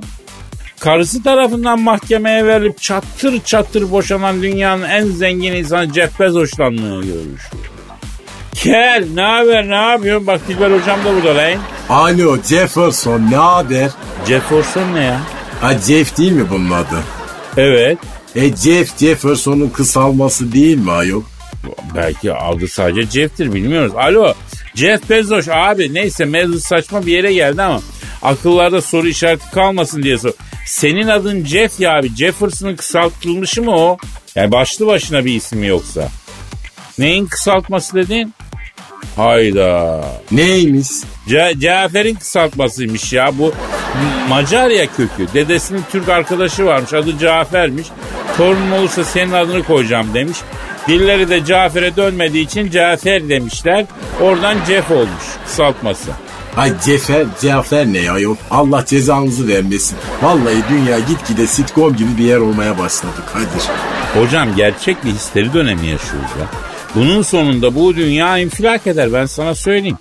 Karısı 0.80 1.24
tarafından 1.24 1.80
mahkemeye 1.80 2.46
verilip 2.46 2.82
çattır 2.82 3.42
çattır 3.46 3.92
boşanan 3.92 4.42
dünyanın 4.42 4.84
en 4.84 5.06
zengin 5.06 5.54
insanı 5.54 5.94
Jeff 5.94 6.20
Bezos'la 6.20 6.70
görüşüyor? 6.70 7.66
Kel 8.54 9.08
ne 9.14 9.22
haber 9.22 9.70
ne 9.70 9.92
yapıyorsun? 9.92 10.28
Bak 10.28 10.48
Dilber 10.48 10.72
hocam 10.72 11.00
da 11.06 11.16
burada 11.16 11.36
lan. 11.36 11.54
Alo 11.90 12.38
Jefferson 12.44 13.32
ne 13.32 13.36
haber? 13.36 13.90
Jefferson 14.28 14.94
ne 14.94 15.04
ya? 15.04 15.20
Ha 15.62 15.74
Jeff 15.88 16.18
değil 16.18 16.32
mi 16.32 16.50
bunun 16.50 16.72
adı? 16.72 17.04
Evet. 17.58 17.98
E 18.36 18.56
Jeff 18.56 18.98
Jefferson'un 18.98 19.70
kısalması 19.70 20.52
değil 20.54 20.78
mi 20.78 20.92
ayol? 20.92 21.24
Belki 21.96 22.34
adı 22.34 22.68
sadece 22.68 23.02
Jeff'tir 23.12 23.54
bilmiyoruz. 23.54 23.92
Alo 23.96 24.34
Jeff 24.76 25.10
Bezos 25.10 25.48
abi 25.52 25.94
neyse 25.94 26.26
mevzu 26.26 26.60
saçma 26.60 27.06
bir 27.06 27.12
yere 27.12 27.34
geldi 27.34 27.62
ama 27.62 27.82
akıllarda 28.22 28.82
soru 28.82 29.08
işareti 29.08 29.52
kalmasın 29.52 30.04
diye 30.04 30.18
sor. 30.18 30.32
Senin 30.66 31.08
adın 31.08 31.46
Jeff 31.46 31.80
ya 31.80 31.98
abi 32.00 32.16
Jefferson'ın 32.16 32.76
kısaltılmışı 32.76 33.64
mı 33.64 33.72
o? 33.72 33.98
Yani 34.36 34.52
başlı 34.52 34.88
başına 34.88 35.26
bir 35.26 35.36
ismi 35.36 35.68
yoksa. 35.68 36.10
Neyin 37.00 37.26
kısaltması 37.26 37.96
dedin? 37.96 38.34
Hayda. 39.16 40.06
Neymiş? 40.32 40.88
Ce- 41.28 41.60
Cafer'in 41.60 42.16
kısaltmasıymış 42.16 43.14
ya 43.14 43.38
bu 43.38 43.54
Macar 44.30 44.70
ya 44.70 44.86
kökü. 44.86 45.34
Dedesinin 45.34 45.84
Türk 45.92 46.10
arkadaşı 46.10 46.66
varmış 46.66 46.94
adı 46.94 47.18
Cafer'miş. 47.20 47.88
Torunun 48.38 48.72
olursa 48.72 49.04
senin 49.04 49.32
adını 49.32 49.64
koyacağım 49.64 50.14
demiş. 50.14 50.38
Dilleri 50.88 51.30
de 51.30 51.46
Cafer'e 51.46 51.96
dönmediği 51.96 52.46
için 52.46 52.72
Cafer 52.72 53.30
demişler. 53.30 53.86
Oradan 54.22 54.58
Jeff 54.68 54.92
olmuş 54.92 55.24
kısaltması. 55.46 56.12
Ay 56.58 56.74
Cefer, 56.86 57.26
Cafer 57.42 57.86
ne 57.86 57.98
ya 57.98 58.20
yok. 58.20 58.38
Allah 58.52 58.86
cezanızı 58.86 59.48
vermesin. 59.48 59.98
Vallahi 60.22 60.64
dünya 60.70 61.00
gitgide 61.00 61.48
sitcom 61.48 61.96
gibi 61.96 62.18
bir 62.18 62.24
yer 62.24 62.38
olmaya 62.38 62.80
başladı 62.80 63.14
Kadir. 63.34 63.70
Hocam 64.22 64.56
gerçek 64.56 65.06
bir 65.06 65.12
histeri 65.12 65.54
dönemi 65.54 65.88
yaşıyoruz 65.88 66.30
ya. 66.40 66.48
Bunun 66.96 67.22
sonunda 67.22 67.76
bu 67.76 67.96
dünya 67.96 68.38
infilak 68.38 68.88
eder 68.88 69.14
ben 69.14 69.26
sana 69.26 69.56
söyleyeyim. 69.56 69.98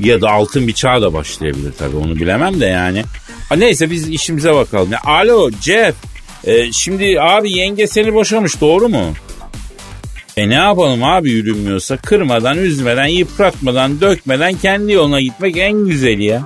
Ya 0.00 0.20
da 0.20 0.30
altın 0.30 0.68
bir 0.68 0.72
çağ 0.72 1.02
da 1.02 1.12
başlayabilir 1.14 1.72
tabii 1.78 1.96
onu 1.96 2.16
bilemem 2.16 2.60
de 2.60 2.66
yani. 2.66 3.04
Neyse 3.56 3.90
biz 3.90 4.08
işimize 4.08 4.54
bakalım. 4.54 4.92
Ya, 4.92 5.00
alo 5.04 5.50
Jeff. 5.60 5.94
Ee, 6.46 6.72
şimdi 6.72 7.20
abi 7.20 7.52
yenge 7.52 7.86
seni 7.86 8.14
boşamış 8.14 8.60
doğru 8.60 8.88
mu? 8.88 9.04
E 10.36 10.48
ne 10.48 10.54
yapalım 10.54 11.04
abi 11.04 11.30
yürünmüyorsa 11.30 11.96
kırmadan, 11.96 12.58
üzmeden, 12.58 13.06
yıpratmadan, 13.06 14.00
dökmeden 14.00 14.54
kendi 14.54 14.92
yoluna 14.92 15.20
gitmek 15.20 15.56
en 15.56 15.72
güzeli 15.72 16.24
ya. 16.24 16.42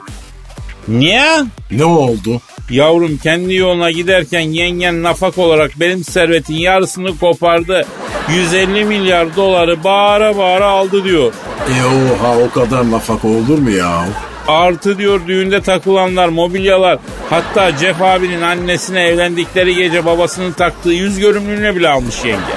Niye? 0.89 1.27
Ne 1.71 1.85
oldu? 1.85 2.41
Yavrum 2.71 3.17
kendi 3.23 3.55
yoluna 3.55 3.91
giderken 3.91 4.41
yengen 4.41 5.03
nafak 5.03 5.39
olarak 5.39 5.71
benim 5.81 6.05
servetin 6.05 6.55
yarısını 6.55 7.19
kopardı. 7.19 7.87
150 8.35 8.85
milyar 8.85 9.37
doları 9.37 9.85
bağıra 9.85 10.37
bağıra 10.37 10.67
aldı 10.67 11.05
diyor. 11.05 11.33
E 11.69 11.85
oha 11.85 12.39
o 12.39 12.51
kadar 12.51 12.91
nafaka 12.91 13.29
olur 13.29 13.59
mu 13.59 13.71
ya? 13.71 14.09
Artı 14.49 14.99
diyor 14.99 15.21
düğünde 15.27 15.61
takılanlar, 15.63 16.29
mobilyalar. 16.29 16.99
Hatta 17.31 17.73
Jeff 17.79 18.03
abinin 18.03 18.43
annesine 18.43 19.03
evlendikleri 19.03 19.75
gece 19.75 20.05
babasının 20.05 20.53
taktığı 20.53 20.93
yüz 20.93 21.19
görümlüğüne 21.19 21.77
bile 21.77 21.89
almış 21.89 22.25
yenge. 22.25 22.53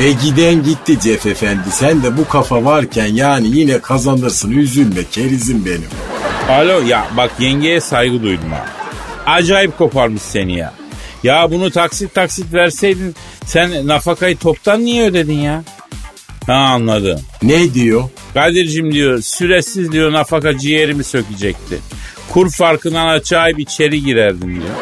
E 0.00 0.12
giden 0.12 0.62
gitti 0.62 1.00
Cef 1.00 1.26
Efendi. 1.26 1.70
Sen 1.70 2.02
de 2.02 2.16
bu 2.16 2.28
kafa 2.28 2.64
varken 2.64 3.06
yani 3.06 3.46
yine 3.58 3.78
kazanırsın. 3.80 4.50
Üzülme 4.50 5.04
kerizim 5.10 5.64
benim. 5.66 5.88
Alo 6.48 6.80
ya 6.86 7.06
bak 7.16 7.30
yengeye 7.38 7.80
saygı 7.80 8.22
duydum 8.22 8.52
ha. 8.52 8.66
Acayip 9.26 9.78
koparmış 9.78 10.22
seni 10.22 10.56
ya. 10.58 10.72
Ya 11.22 11.50
bunu 11.50 11.70
taksit 11.70 12.14
taksit 12.14 12.52
verseydin 12.52 13.14
sen 13.46 13.86
nafakayı 13.86 14.36
toptan 14.36 14.84
niye 14.84 15.04
ödedin 15.04 15.38
ya? 15.38 15.62
Ha 16.46 16.52
anladım. 16.52 17.20
Ne 17.42 17.74
diyor? 17.74 18.02
Kadir'cim 18.34 18.92
diyor 18.92 19.22
süresiz 19.22 19.92
diyor 19.92 20.12
nafaka 20.12 20.58
ciğerimi 20.58 21.04
sökecekti. 21.04 21.78
Kur 22.32 22.50
farkından 22.50 23.06
açayıp 23.08 23.58
içeri 23.58 24.02
girerdim 24.04 24.54
diyor. 24.54 24.74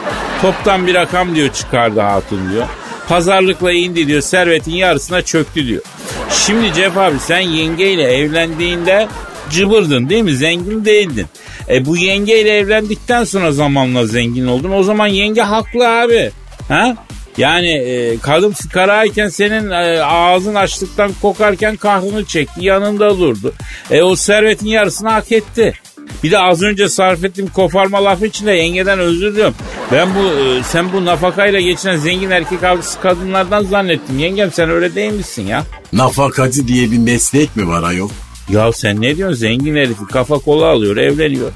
Toptan 0.43 0.87
bir 0.87 0.95
rakam 0.95 1.35
diyor 1.35 1.53
çıkardı 1.53 2.01
hatun 2.01 2.53
diyor. 2.53 2.67
Pazarlıkla 3.09 3.73
indi 3.73 4.07
diyor 4.07 4.21
servetin 4.21 4.73
yarısına 4.73 5.23
çöktü 5.23 5.67
diyor. 5.67 5.83
Şimdi 6.31 6.75
Cef 6.75 6.97
abi 6.97 7.19
sen 7.19 7.41
yengeyle 7.41 8.03
evlendiğinde 8.03 9.09
cıbırdın 9.51 10.09
değil 10.09 10.23
mi? 10.23 10.37
Zengin 10.37 10.85
değildin. 10.85 11.27
E 11.69 11.85
bu 11.85 11.97
yengeyle 11.97 12.51
evlendikten 12.51 13.25
sonra 13.25 13.53
zamanla 13.53 14.07
zengin 14.07 14.47
oldun. 14.47 14.71
O 14.73 14.83
zaman 14.83 15.07
yenge 15.07 15.43
haklı 15.43 15.89
abi. 15.89 16.31
Ha? 16.69 16.97
Yani 17.37 17.71
e, 17.71 18.19
kadın 18.19 18.53
fıkarayken 18.53 19.29
senin 19.29 19.71
e, 19.71 20.03
ağzın 20.03 20.55
açlıktan 20.55 21.13
kokarken 21.23 21.77
kahrını 21.77 22.25
çekti. 22.25 22.65
Yanında 22.65 23.19
durdu. 23.19 23.55
E 23.91 24.03
o 24.03 24.17
servetin 24.17 24.67
yarısını 24.67 25.09
hak 25.11 25.33
etti. 25.33 25.75
Bir 26.23 26.31
de 26.31 26.39
az 26.39 26.63
önce 26.63 26.89
sarf 26.89 27.25
ettiğim 27.25 27.49
koparma 27.49 28.05
lafı 28.05 28.27
için 28.27 28.47
de 28.47 28.53
yengeden 28.53 28.99
özür 28.99 29.33
diliyorum. 29.33 29.55
Ben 29.93 30.09
bu 30.15 30.41
e, 30.41 30.63
sen 30.63 30.93
bu 30.93 31.05
nafakayla 31.05 31.61
geçinen 31.61 31.97
zengin 31.97 32.31
erkek 32.31 32.65
avcısı 32.65 33.01
kadınlardan 33.01 33.65
zannettim. 33.65 34.19
Yengem 34.19 34.53
sen 34.53 34.71
öyle 34.71 34.95
değil 34.95 35.13
misin 35.13 35.47
ya? 35.47 35.63
Nafakacı 35.93 36.69
diye 36.69 36.91
bir 36.91 36.99
meslek 36.99 37.57
mi 37.57 37.69
var 37.69 37.83
ayol? 37.83 38.09
Ya 38.49 38.73
sen 38.73 39.01
ne 39.01 39.17
diyorsun 39.17 39.37
zengin 39.37 39.77
herifi 39.77 40.07
kafa 40.13 40.39
kola 40.39 40.67
alıyor 40.67 40.97
evleniyor. 40.97 41.51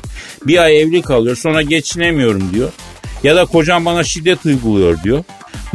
Bir 0.46 0.58
ay 0.58 0.80
evli 0.80 1.02
kalıyor 1.02 1.36
sonra 1.36 1.62
geçinemiyorum 1.62 2.50
diyor. 2.54 2.68
Ya 3.22 3.36
da 3.36 3.44
kocam 3.44 3.84
bana 3.84 4.04
şiddet 4.04 4.46
uyguluyor 4.46 5.02
diyor. 5.02 5.24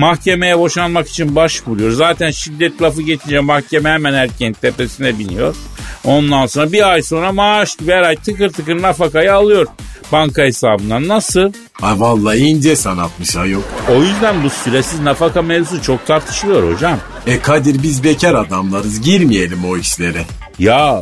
Mahkemeye 0.01 0.59
boşanmak 0.59 1.09
için 1.09 1.35
başvuruyor. 1.35 1.91
Zaten 1.91 2.31
şiddet 2.31 2.81
lafı 2.81 3.01
geçince 3.01 3.39
mahkeme 3.39 3.89
hemen 3.89 4.13
erkeğin 4.13 4.53
tepesine 4.53 5.19
biniyor. 5.19 5.55
Ondan 6.03 6.45
sonra 6.45 6.71
bir 6.71 6.91
ay 6.91 7.01
sonra 7.01 7.31
maaş 7.31 7.77
her 7.85 8.01
ay 8.01 8.15
tıkır 8.15 8.49
tıkır 8.49 8.81
nafakayı 8.81 9.33
alıyor 9.33 9.67
banka 10.11 10.41
hesabından. 10.41 11.07
Nasıl? 11.07 11.53
Ay 11.81 11.99
vallahi 11.99 12.37
ince 12.37 12.75
sanatmış 12.75 13.35
ayol. 13.35 13.61
O 13.95 14.03
yüzden 14.03 14.43
bu 14.43 14.49
süresiz 14.49 14.99
nafaka 14.99 15.41
mevzusu 15.41 15.81
çok 15.81 16.07
tartışılıyor 16.07 16.73
hocam. 16.73 16.99
E 17.27 17.39
Kadir 17.39 17.83
biz 17.83 18.03
bekar 18.03 18.33
adamlarız 18.33 19.01
girmeyelim 19.01 19.65
o 19.65 19.77
işlere. 19.77 20.25
Ya 20.59 21.01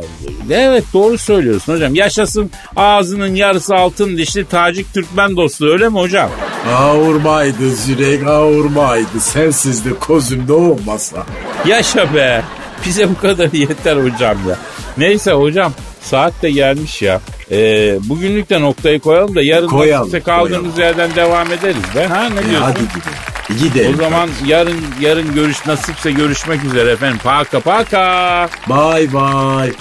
evet 0.50 0.84
doğru 0.92 1.18
söylüyorsun 1.18 1.72
hocam. 1.74 1.94
Yaşasın 1.94 2.50
ağzının 2.76 3.34
yarısı 3.34 3.74
altın 3.74 4.16
dişli 4.16 4.44
Tacik 4.44 4.94
Türkmen 4.94 5.36
dostu 5.36 5.66
öyle 5.66 5.88
mi 5.88 5.98
hocam? 5.98 6.30
Avurmaydı 6.68 7.70
Zürek 7.76 8.26
avurmaydı. 8.26 9.20
Sensiz 9.20 9.84
de 9.84 9.90
kozumda 9.98 10.54
olmasa. 10.54 11.26
Yaşa 11.66 12.14
be. 12.14 12.42
Bize 12.86 13.08
bu 13.10 13.18
kadar 13.20 13.52
yeter 13.52 13.96
hocam 13.96 14.36
ya. 14.48 14.56
Neyse 14.96 15.32
hocam 15.32 15.72
saat 16.02 16.42
de 16.42 16.50
gelmiş 16.50 17.02
ya. 17.02 17.20
Ee, 17.50 17.98
bugünlük 18.02 18.50
de 18.50 18.60
noktayı 18.60 19.00
koyalım 19.00 19.34
da 19.34 19.42
yarın 19.42 19.68
Koyalım, 19.68 20.10
kaldığımız 20.24 20.74
koyalım. 20.74 20.98
yerden 20.98 21.14
devam 21.14 21.52
ederiz 21.52 21.76
be. 21.96 22.06
Ha 22.06 22.28
ne 22.28 22.40
E 22.40 22.44
diyorsun? 22.50 22.62
hadi 22.66 22.78
gidelim. 22.78 23.62
Gidelim. 23.68 23.94
O 23.94 24.02
zaman 24.02 24.28
yarın 24.46 24.76
yarın 25.00 25.34
görüş 25.34 25.66
nasipse 25.66 26.10
görüşmek 26.10 26.64
üzere 26.64 26.90
efendim. 26.90 27.18
Paka 27.24 27.60
paka. 27.60 28.48
Bye 28.68 29.12
bye. 29.12 29.72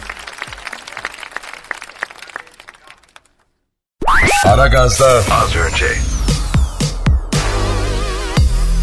Aragaz'da 4.45 5.05
az 5.31 5.55
önce. 5.55 5.85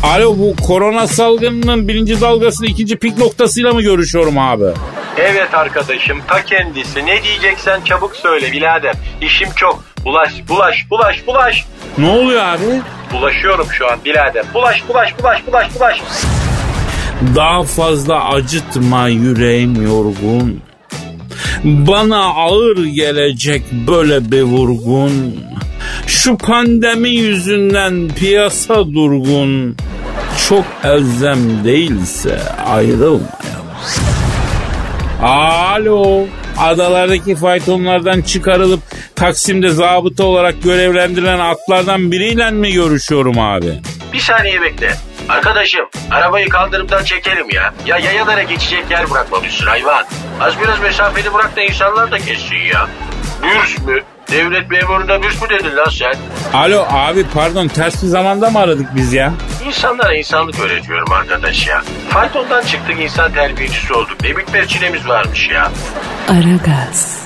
Alo 0.06 0.38
bu 0.38 0.56
korona 0.66 1.06
salgınının 1.06 1.88
birinci 1.88 2.20
dalgasının 2.20 2.68
ikinci 2.68 2.96
pik 2.96 3.18
noktasıyla 3.18 3.72
mı 3.72 3.82
görüşüyorum 3.82 4.38
abi? 4.38 4.64
Evet 5.16 5.54
arkadaşım 5.54 6.18
ta 6.28 6.44
kendisi. 6.44 7.06
Ne 7.06 7.22
diyeceksen 7.22 7.80
çabuk 7.80 8.16
söyle 8.16 8.52
birader. 8.52 8.94
İşim 9.20 9.48
çok. 9.56 9.84
Bulaş, 10.04 10.32
bulaş, 10.48 10.86
bulaş, 10.90 11.26
bulaş. 11.26 11.64
Ne 11.98 12.08
oluyor 12.08 12.42
abi? 12.42 12.80
Bulaşıyorum 13.12 13.66
şu 13.72 13.90
an 13.92 13.98
birader. 14.04 14.44
Bulaş, 14.54 14.82
bulaş, 14.88 15.18
bulaş, 15.18 15.46
bulaş, 15.46 15.74
bulaş. 15.74 16.00
Daha 17.36 17.62
fazla 17.62 18.24
acıtma 18.24 19.08
yüreğim 19.08 19.82
yorgun. 19.86 20.60
Bana 21.64 22.24
ağır 22.24 22.84
gelecek 22.84 23.62
böyle 23.72 24.30
bir 24.32 24.42
vurgun. 24.42 25.36
Şu 26.06 26.38
pandemi 26.38 27.10
yüzünden 27.10 28.08
piyasa 28.08 28.74
durgun. 28.86 29.76
Çok 30.48 30.64
elzem 30.84 31.64
değilse 31.64 32.38
ayrılmayalım. 32.66 33.26
Alo. 35.22 36.24
Adalardaki 36.58 37.36
faytonlardan 37.36 38.22
çıkarılıp 38.22 38.80
Taksim'de 39.16 39.68
zabıta 39.68 40.24
olarak 40.24 40.62
görevlendirilen 40.62 41.38
atlardan 41.38 42.12
biriyle 42.12 42.50
mi 42.50 42.72
görüşüyorum 42.72 43.38
abi? 43.38 43.80
Bir 44.12 44.18
saniye 44.18 44.62
bekle. 44.62 44.94
Arkadaşım 45.28 45.86
arabayı 46.10 46.48
kaldırımdan 46.48 47.04
çekelim 47.04 47.50
ya. 47.50 47.74
Ya 47.86 47.98
yayalara 47.98 48.42
geçecek 48.42 48.90
yer 48.90 49.10
bırakmamışsın 49.10 49.66
hayvan. 49.66 50.04
Az 50.40 50.54
biraz 50.62 50.80
mesafeli 50.80 51.34
bırak 51.34 51.56
da 51.56 51.62
insanlar 51.62 52.10
da 52.10 52.18
geçsin 52.18 52.56
ya. 52.56 52.88
Bürs 53.42 53.78
mü? 53.86 54.02
Devlet 54.30 54.70
memuruna 54.70 55.22
bürs 55.22 55.42
mü 55.42 55.48
dedin 55.48 55.76
lan 55.76 55.88
sen? 55.90 56.14
Alo 56.54 56.86
abi 56.90 57.24
pardon 57.34 57.68
ters 57.68 58.02
bir 58.02 58.08
zamanda 58.08 58.50
mı 58.50 58.58
aradık 58.58 58.86
biz 58.94 59.12
ya? 59.12 59.32
İnsanlara 59.66 60.14
insanlık 60.14 60.60
öğretiyorum 60.60 61.12
arkadaş 61.12 61.66
ya. 61.66 61.82
Faytondan 62.08 62.62
çıktık 62.64 63.00
insan 63.00 63.32
terbiyecisi 63.32 63.92
olduk. 63.94 64.16
Ne 64.22 64.36
bitmez 64.36 64.68
çilemiz 64.68 65.08
varmış 65.08 65.48
ya. 65.50 65.70
Aragaz. 66.28 67.25